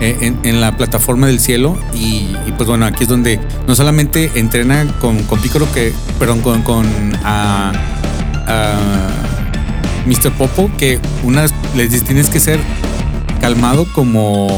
[0.00, 4.86] eh, En, la plataforma del cielo y, pues bueno aquí es donde no solamente entrena
[4.98, 6.86] con, con Piccolo que perdón con, con
[7.22, 7.72] ah,
[8.46, 9.10] ah,
[10.06, 10.32] Mr.
[10.32, 12.58] Popo que unas les tienes que ser
[13.42, 14.48] calmado como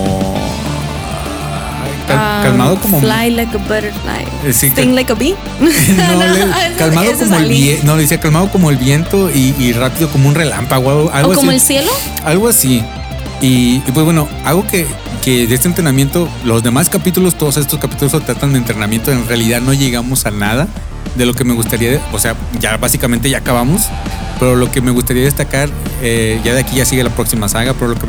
[2.16, 4.24] cal- calmado como- Fly like a butterfly.
[4.44, 5.34] Eh, sí, Sting like a bee.
[5.60, 7.86] no, le- ese- calmado es como el viento.
[7.86, 10.90] No, le decía calmado como el viento y, y rápido como un relámpago.
[10.90, 11.56] Algo, algo O como así.
[11.56, 11.90] el cielo.
[12.24, 12.82] Algo así.
[13.40, 14.86] Y, y pues bueno, algo que,
[15.24, 19.60] que de este entrenamiento, los demás capítulos, todos estos capítulos tratan de entrenamiento, en realidad
[19.60, 20.68] no llegamos a nada
[21.16, 23.82] de lo que me gustaría, o sea, ya básicamente ya acabamos,
[24.38, 25.68] pero lo que me gustaría destacar,
[26.02, 28.06] eh, ya de aquí ya sigue la próxima saga, pero lo que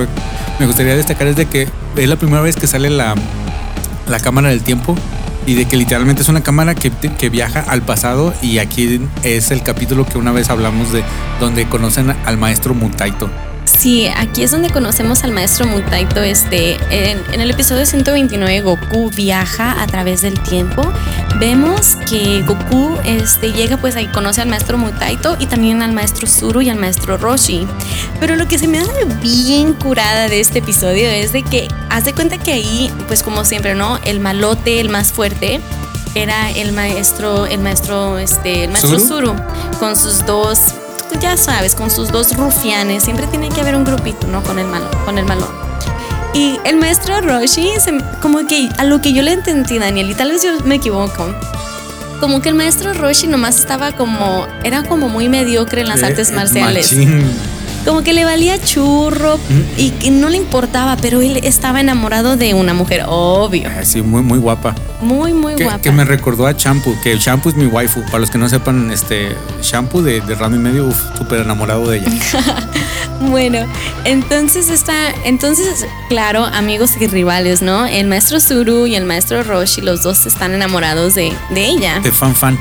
[0.59, 3.15] me gustaría destacar es de que es la primera vez que sale la,
[4.07, 4.95] la cámara del tiempo
[5.45, 9.51] y de que literalmente es una cámara que, que viaja al pasado y aquí es
[9.51, 11.03] el capítulo que una vez hablamos de
[11.39, 13.29] donde conocen al maestro Mutaito.
[13.77, 16.21] Sí, aquí es donde conocemos al maestro Mutaito.
[16.21, 20.83] Este, en, en el episodio 129, Goku viaja a través del tiempo.
[21.39, 26.27] Vemos que Goku este, llega, pues ahí conoce al maestro Mutaito y también al maestro
[26.27, 27.67] Zuru y al maestro Roshi.
[28.19, 28.85] Pero lo que se me da
[29.21, 33.43] bien curada de este episodio es de que haz de cuenta que ahí, pues como
[33.43, 33.99] siempre, ¿no?
[34.05, 35.59] El malote, el más fuerte,
[36.15, 39.31] era el maestro, el maestro, este, el maestro ¿Zuru?
[39.31, 39.35] Zuru,
[39.79, 40.75] con sus dos,
[41.19, 43.03] ya sabes, con sus dos rufianes.
[43.03, 44.41] Siempre tiene que haber un grupito, ¿no?
[44.43, 45.47] Con el malo, con el malo.
[46.33, 50.15] Y el maestro Roshi, se- como que a lo que yo le entendí, Daniel, y
[50.15, 51.25] tal vez yo me equivoco.
[52.19, 56.29] Como que el maestro Roshi nomás estaba como, era como muy mediocre en las artes
[56.31, 56.91] eh, marciales.
[56.93, 57.31] machín.
[57.85, 59.37] Como que le valía churro
[59.77, 63.69] y que no le importaba, pero él estaba enamorado de una mujer, obvio.
[63.69, 64.73] Ah, Sí, muy, muy guapa.
[65.01, 65.79] Muy, muy Que, guapa.
[65.81, 68.01] que me recordó a Shampoo, que el Shampoo es mi waifu.
[68.05, 71.97] Para los que no sepan, este Shampoo de, de Ramo y Medio, súper enamorado de
[71.97, 72.07] ella.
[73.29, 73.59] Bueno,
[74.03, 74.93] entonces está,
[75.23, 77.85] entonces, claro, amigos y rivales, ¿no?
[77.85, 82.11] El maestro Zuru y el maestro Roshi, los dos están enamorados de, de ella, De
[82.11, 82.57] fan fan.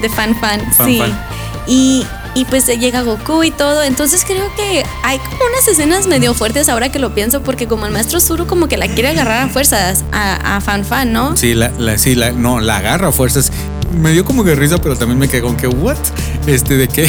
[0.00, 0.98] de fan fan, Fan sí.
[0.98, 1.20] fan.
[1.66, 2.06] Y,
[2.36, 6.68] y pues llega Goku y todo, entonces creo que hay como unas escenas medio fuertes
[6.68, 9.48] ahora que lo pienso, porque como el maestro Zuru como que la quiere agarrar a
[9.48, 11.34] fuerzas a, a fan fan, ¿no?
[11.34, 13.50] Sí, la, la, sí, la, no, la agarra a fuerzas.
[13.98, 15.96] Me dio como que risa, pero también me quedé con que, ¿what?
[16.46, 17.08] Este, de que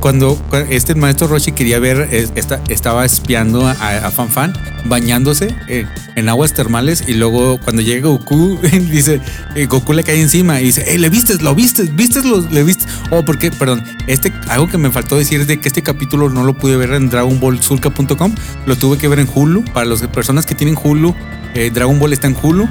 [0.00, 4.52] cuando cu- este maestro Roshi quería ver, es- esta- estaba espiando a, a Fan Fan
[4.84, 8.58] bañándose eh, en aguas termales y luego cuando llega Goku,
[8.90, 9.20] dice,
[9.54, 11.42] eh, Goku le cae encima y dice, hey, ¿le vistes?
[11.42, 11.94] ¿Lo vistes?
[11.94, 12.24] ¿Vistes?
[12.24, 12.86] Lo, ¿Le vistes?
[13.10, 16.44] Oh, porque, perdón, este, algo que me faltó decir es de que este capítulo no
[16.44, 18.34] lo pude ver en DragonBallSurka.com,
[18.66, 19.64] lo tuve que ver en Hulu.
[19.72, 21.14] Para las personas que tienen Hulu,
[21.54, 22.68] eh, Dragon Ball está en Hulu,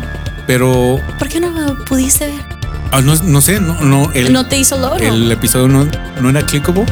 [0.48, 2.57] pero ¿Por qué no lo pudiste ver?
[2.92, 4.98] Ah, no, no sé, no, no, el, ¿No te hizo logro?
[5.04, 5.86] el episodio no,
[6.22, 6.86] no era clickable,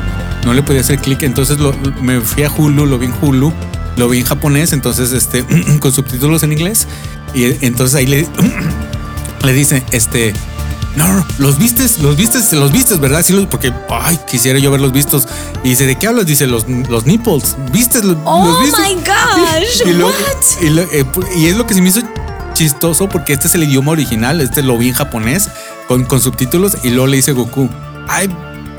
[0.45, 3.53] no le podía hacer clic, entonces lo- me fui a Hulu, lo vi en Hulu,
[3.97, 5.45] lo vi en japonés, entonces este,
[5.79, 6.87] con subtítulos en inglés,
[7.33, 8.27] y entonces ahí le,
[9.43, 10.33] le dice, este,
[10.97, 13.23] no, los vistes, los vistes, los vistes, ¿verdad?
[13.23, 15.27] Sí, los- porque, ay, quisiera yo verlos vistos.
[15.63, 16.25] Y dice, ¿de qué hablas?
[16.25, 18.03] Dice, los, los nipples, ¿vistes?
[18.03, 18.79] Los, Oh los vistes?
[18.85, 19.87] my gosh,
[20.61, 21.05] y, lo- eh,
[21.37, 22.01] y es lo que se me hizo
[22.53, 25.49] chistoso porque este es el idioma original, este lo vi en japonés
[25.87, 27.69] con, con subtítulos y luego le dice Goku,
[28.07, 28.29] ay,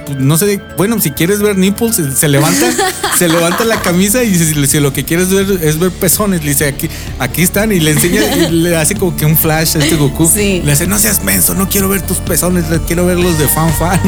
[0.06, 2.66] pues, no sé, bueno, si quieres ver nipples, se- levanta,
[3.18, 6.42] se levanta la camisa y dice, si, si lo que quieres ver es ver pezones,
[6.44, 6.88] le dice, aquí,
[7.18, 10.30] aquí están y le enseña y le hace como que un flash a este Goku.
[10.32, 10.62] Sí.
[10.64, 13.72] Le hace, no seas menso, no quiero ver tus pezones, quiero ver los de fan
[13.74, 14.00] fan.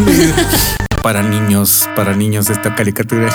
[1.02, 3.28] para niños, para niños esta caricatura.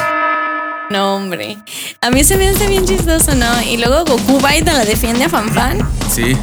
[0.89, 1.57] No, hombre.
[2.01, 3.47] A mí se me hace bien chistoso, ¿no?
[3.67, 5.77] Y luego Goku va y te la defiende a Fanfan.
[6.13, 6.37] Sí.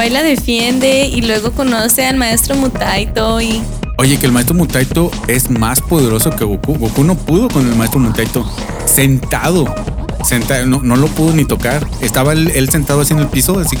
[0.00, 3.60] Va y la defiende y luego conoce al maestro Mutaito y...
[3.98, 6.78] Oye, que el maestro Mutaito es más poderoso que Goku.
[6.78, 8.50] Goku no pudo con el maestro Mutaito.
[8.86, 9.66] Sentado.
[10.24, 10.64] Sentado.
[10.64, 11.86] No, no lo pudo ni tocar.
[12.00, 13.76] Estaba él, él sentado así en el piso, así.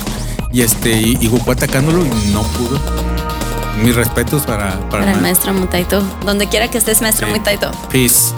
[0.52, 2.78] Y este, y, y Goku atacándolo y no pudo.
[3.82, 6.02] Mis respetos para, para, Para el ma- maestro Mutaito.
[6.26, 7.32] Donde quiera que estés, maestro Sí.
[7.32, 7.70] Mutaito.
[7.90, 8.34] Peace.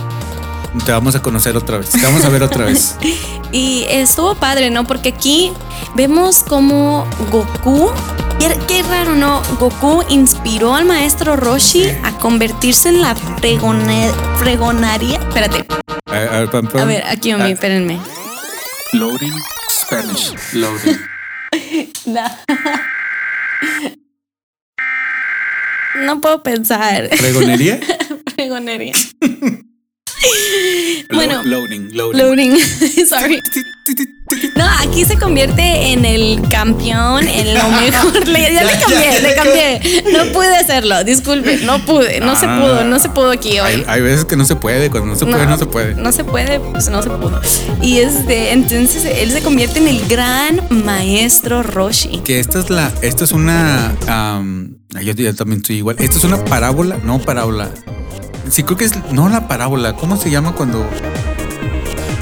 [0.85, 1.91] Te vamos a conocer otra vez.
[1.91, 2.97] Te vamos a ver otra vez.
[3.55, 4.87] Y estuvo padre, ¿no?
[4.87, 5.53] Porque aquí
[5.95, 7.91] vemos como Goku...
[8.39, 9.43] Qué, qué raro, ¿no?
[9.61, 15.19] Goku inspiró al maestro Roshi a convertirse en la fregone- fregonaria.
[15.19, 15.67] Espérate.
[16.07, 16.81] A, a ver, pam, pam.
[16.81, 18.01] A ver, aquí, Ah, espérenme.
[18.95, 19.35] Loading
[19.71, 20.33] Spanish.
[20.55, 20.99] Loading.
[22.07, 22.23] No.
[26.07, 27.11] No puedo pensar.
[27.19, 27.79] ¿Fregonería?
[28.35, 28.95] Fregonería.
[31.13, 31.43] Bueno.
[31.45, 32.19] Lo- loading, loading.
[32.21, 32.59] Loading.
[33.09, 33.41] Sorry.
[34.57, 38.27] No, aquí se convierte en el campeón, en lo mejor.
[38.29, 40.05] Le- ya le cambié, le cambié.
[40.13, 42.59] No pude hacerlo, disculpe, no pude, no se Ah.
[42.61, 43.73] pudo, no se pudo aquí hoy.
[43.73, 44.89] Hay, hay veces que no se puede.
[44.91, 45.95] Cuando no se puede, no se puede.
[45.97, 47.41] No se puede, pues no se pudo.
[47.83, 52.19] Y este, entonces él se convierte en el gran maestro Roshi.
[52.25, 53.95] que esta es la, esta es una,
[55.03, 55.97] yo, yo también estoy igual.
[55.99, 57.71] Esta es una parábola, no parábola.
[58.51, 59.95] Sí creo que es, no la parábola.
[59.95, 60.85] ¿Cómo se llama cuando,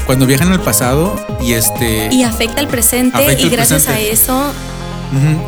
[0.05, 4.09] cuando viajan al pasado y este, Y afecta el presente Afecta y el gracias presente.
[4.09, 4.53] a eso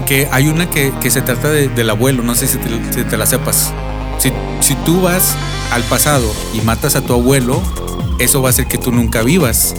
[0.08, 3.04] Que hay una que, que se trata de- del abuelo, no sé si te, si
[3.04, 3.72] te la sepas.
[4.18, 4.32] Si,
[4.62, 5.36] si tú vas
[5.72, 7.62] al pasado y matas a tu abuelo,
[8.20, 9.76] eso va a hacer que tú nunca vivas.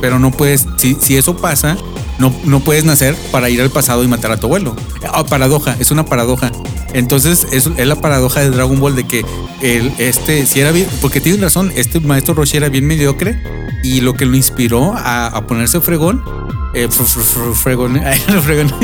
[0.00, 1.76] Pero no puedes, si, si eso pasa,
[2.18, 4.74] no, no puedes nacer para ir al pasado y matar a tu abuelo.
[5.12, 6.50] Ah, paradoja, es una paradoja.
[6.94, 9.24] Entonces es, es la paradoja de Dragon Ball de que
[9.60, 13.40] el, este, si era bien, porque tienes razón, este maestro Roshi era bien mediocre
[13.82, 16.22] y lo que lo inspiró a, a ponerse fregón,
[16.74, 18.00] eh, fr- fr- fr- fregón,
[18.44, 18.68] fregón,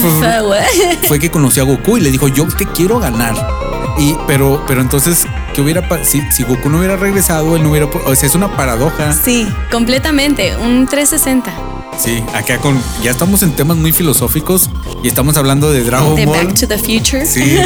[0.00, 3.34] fue- fue que conoció a Goku y le dijo, yo te quiero ganar.
[3.98, 5.24] Y, pero, pero entonces,
[5.56, 7.86] ¿qué hubiera pa- si, si Goku no hubiera regresado, él no hubiera.
[7.86, 9.12] O sea, es una paradoja.
[9.12, 11.50] Sí, completamente, un 360.
[11.98, 12.78] Sí, acá con.
[13.02, 14.68] Ya estamos en temas muy filosóficos
[15.02, 16.46] y estamos hablando de Dragon De Ball.
[16.48, 17.24] Back to the Future.
[17.26, 17.56] Sí.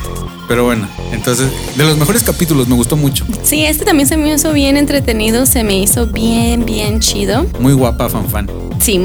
[0.48, 3.24] Pero bueno, entonces, de los mejores capítulos, me gustó mucho.
[3.42, 7.46] Sí, este también se me hizo bien entretenido, se me hizo bien, bien chido.
[7.58, 8.50] Muy guapa, fan fan.
[8.80, 9.00] Sí,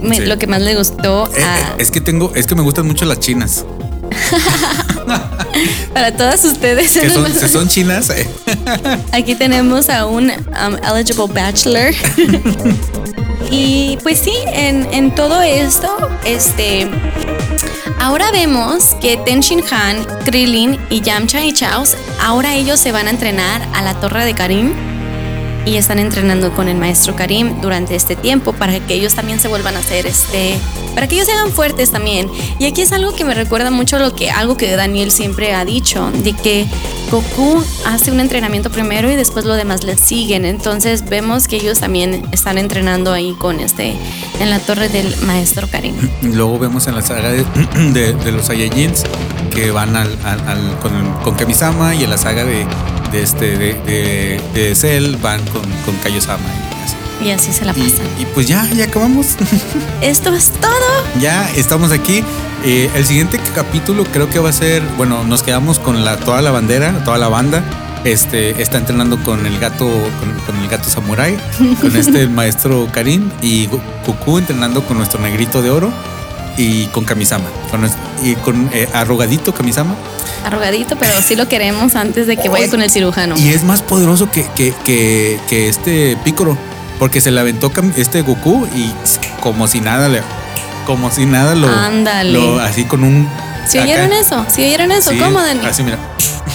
[0.00, 0.26] me- Sí.
[0.26, 2.86] lo que más le gustó Eh, a- eh, es que tengo, es que me gustan
[2.86, 3.64] mucho las chinas.
[5.94, 6.92] para todas ustedes.
[6.92, 8.28] Que son, si son chinas, eh,
[9.12, 11.94] Aquí tenemos a un um, eligible bachelor.
[13.50, 15.88] y pues sí, en, en todo esto,
[16.24, 16.88] este.
[17.98, 23.06] Ahora vemos que Ten Shin Han, Krillin y Yamcha y Chaos, ahora ellos se van
[23.06, 24.95] a entrenar a la Torre de Karim
[25.66, 29.48] y están entrenando con el maestro Karim durante este tiempo para que ellos también se
[29.48, 30.56] vuelvan a hacer este
[30.94, 32.30] para que ellos sean fuertes también.
[32.58, 35.64] Y aquí es algo que me recuerda mucho lo que algo que Daniel siempre ha
[35.66, 36.64] dicho de que
[37.10, 40.44] Goku hace un entrenamiento primero y después lo demás le siguen.
[40.46, 43.94] Entonces vemos que ellos también están entrenando ahí con este
[44.40, 45.94] en la torre del maestro Karim.
[46.22, 47.28] Luego vemos en la saga
[47.92, 49.02] de, los Saiyajins
[49.54, 52.64] que van al- al- con, con Kamisama y en la saga de,
[53.16, 56.44] de este de, de, de Cell van con, con Kaiosama
[57.24, 57.50] y así.
[57.52, 59.36] se la pasan y pues ya, ya acabamos.
[60.02, 60.70] esto es todo
[61.20, 62.22] ya estamos aquí.
[62.64, 66.42] Eh, el siguiente capítulo creo que va a ser, bueno, nos quedamos con la, toda
[66.42, 67.62] la bandera, toda la banda.
[68.04, 71.36] Este está entrenando con el gato, con, con el gato samurai,
[71.80, 75.90] con este el maestro Karim y Go- Goku entrenando con nuestro negrito de oro
[76.56, 77.88] y con Kamisama, con
[78.24, 79.94] y con eh, arrugadito Kamisama.
[80.44, 83.82] arrugadito pero sí lo queremos antes de que vaya con el cirujano Y es más
[83.82, 86.56] poderoso que, que, que, que este Picoro,
[86.98, 88.90] porque se le aventó este Goku y
[89.40, 90.22] como si nada le,
[90.86, 92.32] como si nada lo, Ándale.
[92.32, 93.28] lo- así con un.
[93.68, 94.46] ¿Si oyeron eso?
[94.48, 95.10] ¿Si oyeron eso?
[95.10, 95.66] Sí, ¿Cómo, Dani?
[95.66, 95.98] Así mira.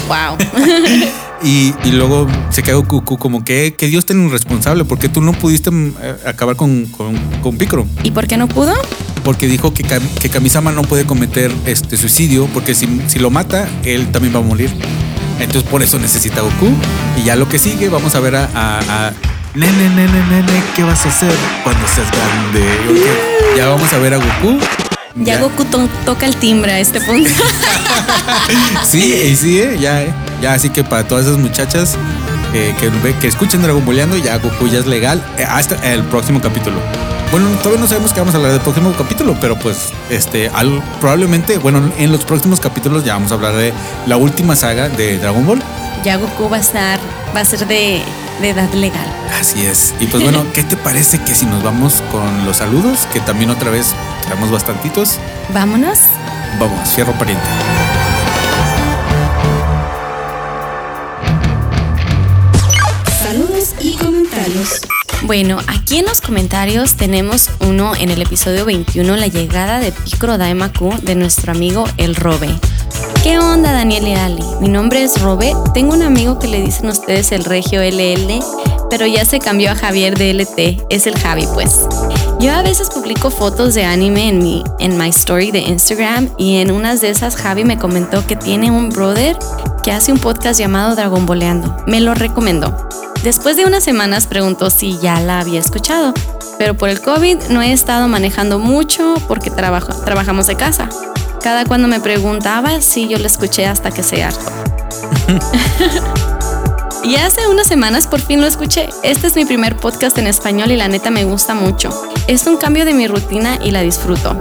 [0.08, 0.38] Wow.
[1.44, 5.22] Y, y luego se quedó Goku como que, que Dios tiene un responsable, porque tú
[5.22, 7.88] no pudiste eh, acabar con, con, con Picoro.
[8.04, 8.74] ¿Y por qué no pudo?
[9.24, 13.68] Porque dijo que, que Kamisama no puede cometer este suicidio, porque si, si lo mata,
[13.84, 14.72] él también va a morir.
[15.40, 16.72] Entonces por eso necesita Goku.
[17.18, 19.14] Y ya lo que sigue, vamos a ver a, a- a-
[19.54, 22.62] Nene, nene, nene, ¿qué vas a hacer cuando seas grande?
[22.90, 24.58] Ok, Ya vamos a ver a Goku.
[25.16, 27.30] Ya, Goku to- toca el timbre a este punto.
[28.86, 30.14] Sí, y sí, eh, ya, eh.
[30.42, 31.98] ya, así que para todas esas muchachas
[32.54, 36.42] eh, que, que escuchen Dragon Balleando, ya Goku ya es legal eh, hasta el próximo
[36.42, 36.78] capítulo.
[37.32, 40.84] Bueno, todavía no sabemos qué vamos a hablar del próximo capítulo, pero pues, este, al-
[41.00, 43.74] probablemente, bueno, en los próximos capítulos ya vamos a hablar de
[44.06, 45.62] la última saga de Dragon Ball.
[46.04, 47.00] ya Goku va a estar,
[47.34, 48.02] va a ser de,
[48.42, 49.06] de edad legal.
[49.40, 49.94] Así es.
[50.02, 53.50] Y pues bueno, ¿qué te parece que si nos vamos con los saludos, que también
[53.50, 53.94] otra vez
[54.26, 55.18] traemos bastantitos?
[55.54, 56.00] Vámonos.
[56.60, 57.46] Vamos, fierro pariente.
[65.24, 70.40] Bueno, aquí en los comentarios tenemos uno en el episodio 21, la llegada de Picro
[70.40, 72.50] Daimaku de nuestro amigo El Robe.
[73.22, 74.44] ¿Qué onda Daniel y Ali?
[74.60, 78.40] Mi nombre es Robe, tengo un amigo que le dicen ustedes el Regio LL,
[78.90, 81.82] pero ya se cambió a Javier de LT, es el Javi pues.
[82.40, 86.58] Yo a veces publico fotos de anime en mi en my story de Instagram y
[86.58, 89.38] en unas de esas Javi me comentó que tiene un brother
[89.84, 91.76] que hace un podcast llamado Dragon Boleando.
[91.88, 92.88] Me lo recomendó.
[93.24, 96.14] Después de unas semanas preguntó si ya la había escuchado,
[96.58, 100.90] pero por el COVID no he estado manejando mucho porque trabajo, trabajamos de casa.
[101.42, 104.52] Cada cuando me preguntaba si yo la escuché hasta que se hartó.
[107.04, 108.90] y hace unas semanas por fin lo escuché.
[109.04, 111.90] Este es mi primer podcast en español y la neta me gusta mucho.
[112.28, 114.38] Es un cambio de mi rutina y la disfruto.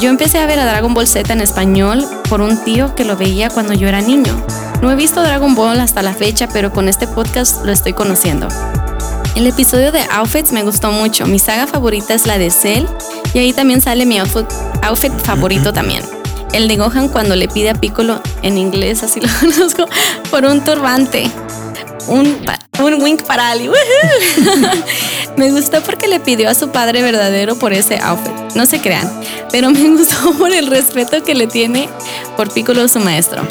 [0.00, 3.16] Yo empecé a ver a Dragon Ball Z en español por un tío que lo
[3.16, 4.34] veía cuando yo era niño.
[4.82, 8.48] No he visto Dragon Ball hasta la fecha, pero con este podcast lo estoy conociendo.
[9.36, 11.26] El episodio de Outfits me gustó mucho.
[11.26, 12.86] Mi saga favorita es la de Cell
[13.34, 14.46] y ahí también sale mi outfit,
[14.82, 16.02] outfit favorito también.
[16.52, 19.86] El de Gohan cuando le pide a Piccolo en inglés, así lo conozco,
[20.30, 21.30] por un turbante.
[22.08, 22.36] Un,
[22.78, 23.70] un wink para Ali.
[25.36, 28.32] Me gustó porque le pidió a su padre verdadero por ese outfit.
[28.54, 29.10] No se crean,
[29.50, 31.88] pero me gustó por el respeto que le tiene
[32.36, 33.42] por Piccolo su maestro.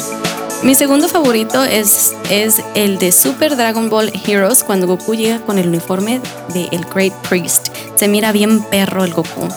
[0.62, 5.58] Mi segundo favorito es, es el de Super Dragon Ball Heroes cuando Goku llega con
[5.58, 6.20] el uniforme
[6.52, 7.68] de el Great Priest.
[7.94, 9.48] Se mira bien perro el Goku.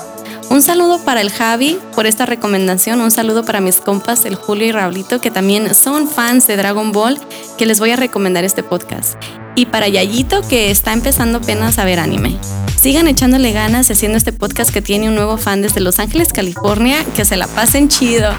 [0.53, 3.01] Un saludo para el Javi por esta recomendación.
[3.01, 6.91] Un saludo para mis compas, el Julio y Raulito, que también son fans de Dragon
[6.91, 7.19] Ball,
[7.57, 9.15] que les voy a recomendar este podcast.
[9.55, 12.37] Y para Yayito, que está empezando apenas a ver anime.
[12.79, 17.03] Sigan echándole ganas haciendo este podcast que tiene un nuevo fan desde Los Ángeles, California.
[17.15, 18.31] Que se la pasen chido.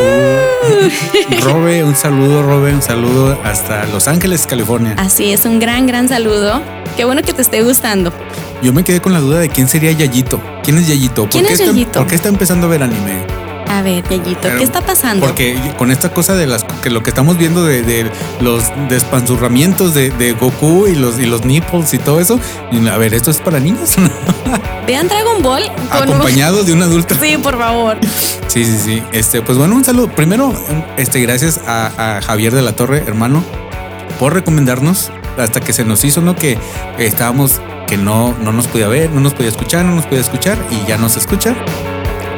[1.42, 4.94] Robe, un saludo, Robe, un saludo hasta Los Ángeles, California.
[4.96, 6.62] Así es, un gran, gran saludo.
[6.96, 8.10] Qué bueno que te esté gustando.
[8.62, 10.40] Yo me quedé con la duda de quién sería Yayito.
[10.62, 11.22] ¿Quién es Yayito?
[11.22, 11.98] ¿Por ¿Quién qué es está, Yayito?
[12.00, 13.24] ¿Por qué está empezando a ver anime?
[13.68, 15.26] A ver, Yayito, Pero- ¿qué está pasando?
[15.26, 19.92] Porque con esta cosa de las que lo que estamos viendo de, de los despanzurramientos
[19.92, 22.38] de, de Goku y los y los nipples y todo eso,
[22.92, 23.96] a ver, esto es para niños,
[24.86, 27.16] Vean Dragon Ball con acompañado de un adulto.
[27.20, 27.98] Sí, por favor.
[28.48, 29.02] Sí, sí, sí.
[29.12, 30.08] Este, pues bueno, un saludo.
[30.08, 30.54] Primero,
[30.96, 33.44] este, gracias a, a Javier de la Torre, hermano,
[34.18, 36.34] por recomendarnos hasta que se nos hizo, ¿no?
[36.36, 36.56] Que
[36.98, 40.58] estábamos, que no, no nos podía ver, no nos podía escuchar, no nos podía escuchar
[40.70, 41.54] y ya nos escucha.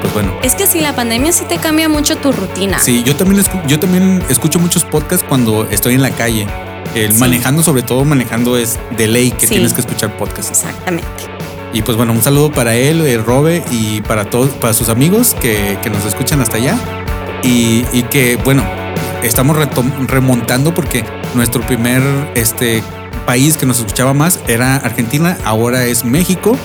[0.00, 0.32] Pues bueno.
[0.42, 2.78] Es que si la pandemia sí te cambia mucho tu rutina.
[2.78, 6.46] Sí, yo también, escu- yo también escucho muchos podcasts cuando estoy en la calle.
[6.94, 7.18] El Sí.
[7.18, 9.54] Manejando, sobre todo manejando, es de ley que Sí.
[9.54, 10.50] tienes que escuchar podcasts.
[10.50, 11.06] Exactamente.
[11.72, 15.34] Y pues bueno, un saludo para él, eh, Robe, y para todos, para sus amigos
[15.38, 16.76] que, que nos escuchan hasta allá.
[17.42, 18.64] Y, y que, bueno,
[19.22, 19.56] estamos
[20.06, 22.02] remontando porque nuestro primer
[22.34, 22.82] este,
[23.28, 26.56] país que nos escuchaba más era Argentina, ahora es México,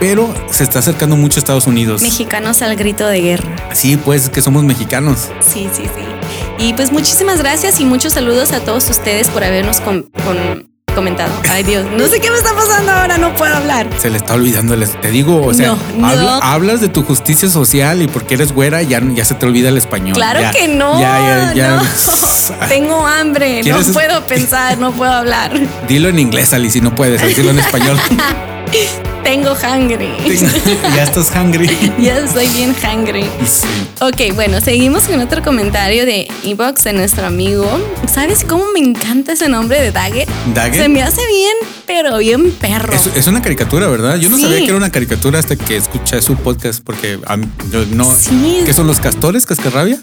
[0.00, 2.00] pero se está acercando mucho a Estados Unidos.
[2.00, 3.54] Mexicanos al grito de guerra.
[3.74, 5.28] Sí, pues que somos mexicanos.
[5.40, 6.64] Sí, sí, sí.
[6.64, 11.30] Y pues muchísimas gracias y muchos saludos a todos ustedes por habernos con- con- comentado.
[11.48, 13.88] Ay Dios, no sé qué me está pasando ahora, no puedo hablar.
[13.98, 16.06] Se le está olvidando, el te digo, o sea, No, no.
[16.08, 19.68] habla- hablas de tu justicia social y porque eres güera ya, ya se te olvida
[19.68, 20.14] el español.
[20.14, 20.98] Claro Ya, que no.
[21.00, 21.76] Ya, ya, ya.
[21.76, 21.82] no.
[22.68, 25.52] Tengo hambre, no ¿Quieres- puedo pensar, no puedo hablar.
[25.86, 27.96] Dilo en inglés, Ali, si no puedes, dilo en español.
[29.26, 30.08] Tengo hungry.
[30.94, 31.68] ya estás hungry.
[31.98, 33.24] ya estoy bien hungry.
[33.44, 33.66] Sí.
[34.00, 37.66] Ok, bueno, seguimos con otro comentario de Ebox de nuestro amigo.
[38.06, 40.28] ¿Sabes cómo me encanta ese nombre de Daggett?
[40.54, 40.82] ¿Daggett?
[40.82, 41.56] Se me hace bien,
[41.88, 42.92] pero bien perro.
[42.94, 44.14] Es, es una caricatura, ¿verdad?
[44.16, 44.44] Yo no Sí.
[44.44, 48.04] sabía que era una caricatura hasta que escuché su podcast, porque a mí- yo no.
[48.14, 48.60] Sí.
[48.64, 49.98] ¿Qué son los castores, cascarrabia?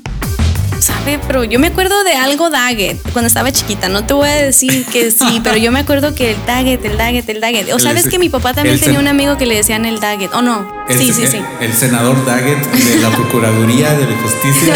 [0.83, 1.17] ¿Sabe?
[1.27, 3.87] Pero yo me acuerdo de algo Daggett cuando estaba chiquita.
[3.87, 6.97] No te voy a decir que sí, pero yo me acuerdo que el Daggett, el
[6.97, 7.71] Daggett, el Daggett.
[7.71, 10.33] O sabes que mi papá también tenía un amigo que le decían el Daggett.
[10.33, 10.67] ¿O no?
[10.89, 11.41] El- sí, sí, el- sí.
[11.61, 14.75] El senador Daggett de la Procuraduría de la Justicia.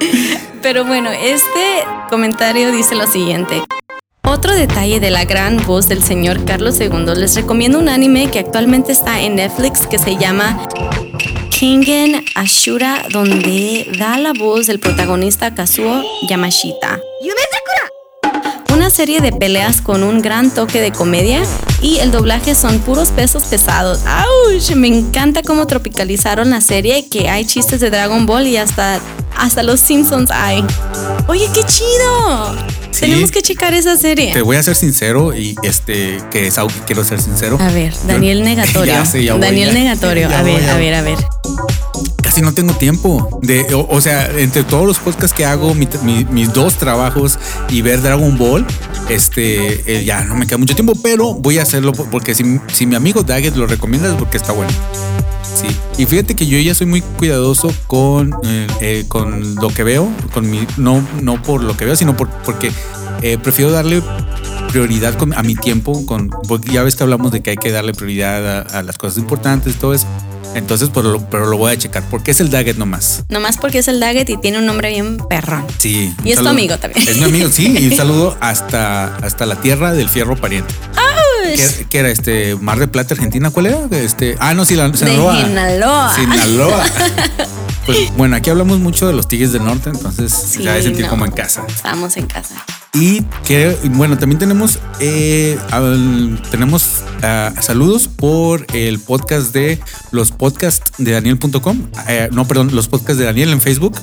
[0.62, 3.62] Pero bueno, este comentario dice lo siguiente.
[4.22, 8.38] Otro detalle de la gran voz del señor Carlos II, les recomiendo un anime que
[8.38, 10.58] actualmente está en Netflix que se llama
[11.58, 17.00] Kingen Ashura, donde da la voz del protagonista Kazuo Yamashita.
[18.72, 21.42] Una serie de peleas con un gran toque de comedia
[21.82, 24.02] y el doblaje son puros pesos pesados.
[24.06, 24.76] ¡Auch!
[24.76, 29.00] Me encanta cómo tropicalizaron la serie, que hay chistes de Dragon Ball y hasta,
[29.36, 30.64] hasta los Simpsons hay.
[31.26, 32.77] Oye, qué chido.
[32.98, 34.32] Tenemos que checar esa serie.
[34.32, 37.58] Te voy a ser sincero y este, que es algo que quiero ser sincero.
[37.60, 38.92] A ver, Daniel Negatorio.
[38.92, 39.74] Ya sé, ya voy, Daniel ya.
[39.74, 40.28] Negatorio.
[40.28, 40.84] A voy, ver, ya a voy.
[40.84, 41.18] ver, a ver.
[42.22, 43.38] casi no tengo tiempo.
[43.42, 47.38] De, o, o sea, entre todos los podcasts que hago, mi- mi- mis dos trabajos
[47.68, 48.66] y ver Dragon Ball,
[49.08, 52.60] este, eh, ya no me queda mucho tiempo, pero voy a hacerlo por- porque si,
[52.72, 54.72] si mi amigo Daggett lo recomienda es porque está bueno.
[55.58, 55.66] Sí.
[56.00, 60.08] Y fíjate que yo ya soy muy cuidadoso con, eh, eh, con lo que veo,
[60.32, 62.70] con mi, no, no por lo que veo, sino por, porque
[63.22, 64.02] eh, prefiero darle
[64.70, 67.70] prioridad con- a mi tiempo, con, porque ya ves que hablamos de que hay que
[67.70, 70.06] darle prioridad a, a las cosas importantes todo eso.
[70.54, 73.22] Entonces, pero lo, pero lo voy a checar, porque es el Daggett nomás.
[73.28, 75.64] Nomás porque es el Daggett y tiene un nombre bien perrón.
[75.78, 76.14] Sí.
[76.24, 77.06] Y es tu amigo también.
[77.06, 77.76] Es mi amigo, sí.
[77.78, 80.74] Y un saludo hasta, hasta la tierra del fierro pariente.
[81.54, 82.56] ¿Qué, qué era este?
[82.56, 83.78] Mar de Plata, Argentina, ¿cuál era?
[83.90, 85.44] Este, ah, no, sí, la, Sinaloa.
[85.44, 86.14] Sinaloa.
[86.14, 86.84] Sinaloa.
[87.86, 91.04] Pues bueno, aquí hablamos mucho de los Tigres del Norte, entonces Sí, ya de sentir
[91.06, 91.10] no.
[91.10, 91.64] como en casa.
[91.68, 92.62] Estamos en casa.
[92.94, 99.78] Y que, bueno, también tenemos, eh, al- tenemos ah, saludos por el podcast de
[100.10, 101.78] los podcasts de Daniel.com.
[102.08, 103.94] Eh, no, perdón, los podcasts de Daniel en Facebook.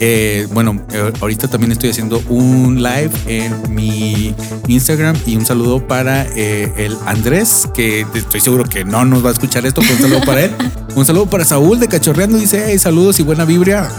[0.00, 0.84] Eh, bueno,
[1.20, 4.34] ahorita también estoy haciendo un live en mi
[4.66, 9.32] Instagram y un saludo para el Andrés, que estoy seguro que no nos va a
[9.32, 10.50] escuchar esto, pero un saludo para él.
[10.96, 13.90] Un saludo para Saúl de Cachorreando, dice, hey, saludos y buena vibra.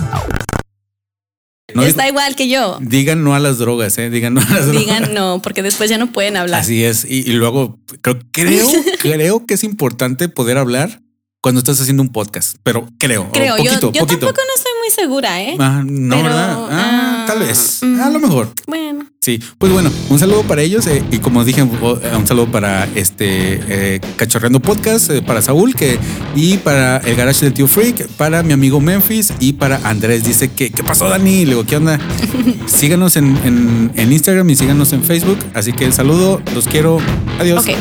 [1.74, 2.78] No Está digo- igual que yo.
[2.82, 4.10] Digan no a las drogas, ¿eh?
[4.10, 4.82] Digan no a las drogas.
[4.86, 6.62] Digan no, porque después ya no pueden hablar.
[6.62, 7.06] Así es.
[7.06, 8.68] Y, y luego creo, creo,
[9.00, 11.02] creo que es importante poder hablar
[11.42, 13.32] cuando estás haciendo un podcast, pero creo.
[13.32, 14.26] Creo, poquito, yo, yo poquito.
[14.28, 15.56] tampoco no estoy muy segura, ¿eh?
[15.60, 16.58] Ah, no, Pero, ¿verdad?
[16.70, 17.80] Ah, ah, tal vez.
[17.82, 18.00] mm.
[18.02, 18.50] A lo mejor.
[18.68, 22.46] Bueno, Sí, pues bueno, un saludo para ellos eh, y como dije, eh, un saludo
[22.52, 23.60] para este
[23.96, 25.98] eh, Cachorreando Podcast, eh, para Saúl que
[26.36, 30.24] y para el garage del tío Freak, para mi amigo Memphis y para Andrés.
[30.26, 31.44] Dice que, ¿qué pasó Dani?
[31.46, 32.00] Le digo, ¿qué onda?
[32.68, 35.40] síganos en, en- en Instagram y síganos en Facebook.
[35.56, 37.00] Así que saludo, los quiero.
[37.40, 37.64] Adiós.
[37.68, 37.76] ok.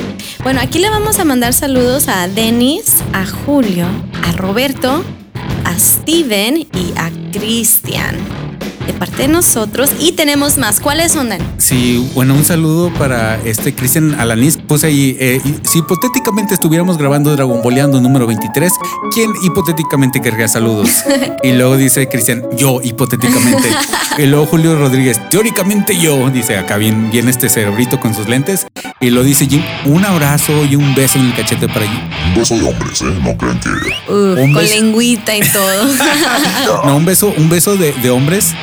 [0.44, 3.86] Bueno, aquí le vamos a mandar saludos a Denis, a Julio,
[4.26, 5.05] a Roberto,
[5.74, 8.43] a Steven y a Cristian.
[8.87, 9.91] De parte de nosotros.
[9.99, 10.80] Y tenemos más.
[10.80, 11.45] ¿Cuáles son, Dani?
[11.59, 14.59] Sí, bueno, un saludo para este Cristian Alanis.
[14.59, 18.72] Puse ahí, eh, si hipotéticamente estuviéramos grabando Dragon Boleando número 23,
[19.12, 20.91] ¿quién hipotéticamente querría saludos?
[21.43, 23.68] Y luego dice Cristian, yo hipotéticamente.
[24.16, 28.68] Y luego Julio Rodríguez, teóricamente yo, dice acá bien, bien este cerebrito con sus lentes.
[29.01, 32.01] Y lo dice Jim, un abrazo y un beso en el cachete para Jim.
[32.28, 33.07] Un beso de hombres, ¿eh?
[33.24, 33.70] No crean que...
[33.70, 34.74] Uf, con beso.
[34.74, 35.89] lengüita y todo.
[36.85, 38.55] No, un beso, un beso de, de hombres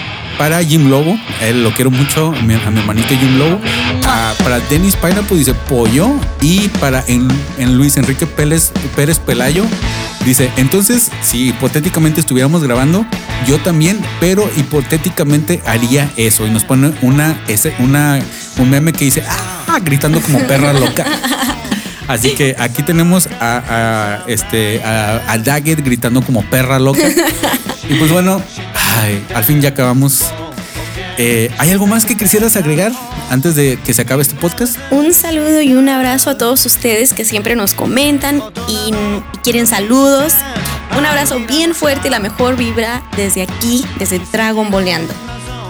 [0.41, 1.15] para Jim Lobo.
[1.39, 3.61] Él lo quiero mucho, a mi, a mi hermanito Jim Lobo.
[4.03, 6.09] Ah, para Dennis Pineapple dice pollo.
[6.41, 7.27] Y para en,
[7.59, 9.63] en Luis Enrique Pérez, Pérez Pelayo
[10.25, 13.05] dice: Entonces, si hipotéticamente estuviéramos grabando,
[13.45, 16.47] yo también, pero hipotéticamente haría eso.
[16.47, 18.19] Y nos pone una, ese, una,
[18.57, 19.23] un meme que dice:
[19.67, 21.05] Ah, gritando como perra loca.
[22.07, 27.03] Así que aquí tenemos a, a, este, a, a Daggett gritando como perra loca.
[27.91, 28.41] Y pues bueno,
[28.99, 30.23] ay, al fin ya acabamos.
[31.17, 32.91] Eh, ¿Hay algo más que quisieras agregar
[33.29, 34.77] antes de que se acabe este podcast?
[34.91, 38.93] Un saludo y un abrazo a todos ustedes que siempre nos comentan y,
[39.43, 40.33] quieren saludos.
[40.97, 45.13] Un abrazo bien fuerte y la mejor vibra desde aquí, desde Dragon Boleando.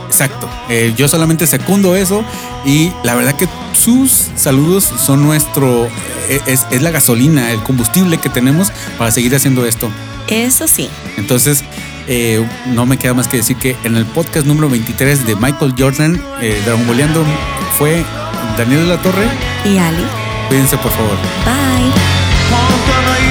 [0.07, 0.49] Exacto.
[0.69, 2.23] Eh, yo solamente secundo eso
[2.65, 5.85] y la verdad que sus saludos son nuestro,
[6.29, 9.89] eh, es, es la gasolina, el combustible que tenemos para seguir haciendo esto.
[10.27, 10.89] Eso sí.
[11.17, 11.63] Entonces,
[12.07, 15.75] eh, no me queda más que decir que en el podcast número 23 de Michael
[15.77, 17.23] Jordan, eh, Dragon Boleando,
[17.77, 18.03] fue
[18.57, 19.27] Daniel de la Torre.
[19.65, 20.05] Y Ali.
[20.47, 21.17] Cuídense por favor.
[21.45, 23.30] Bye.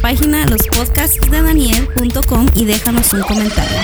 [0.00, 3.78] Página lospodcastsdedaniel.com y déjanos un comentario.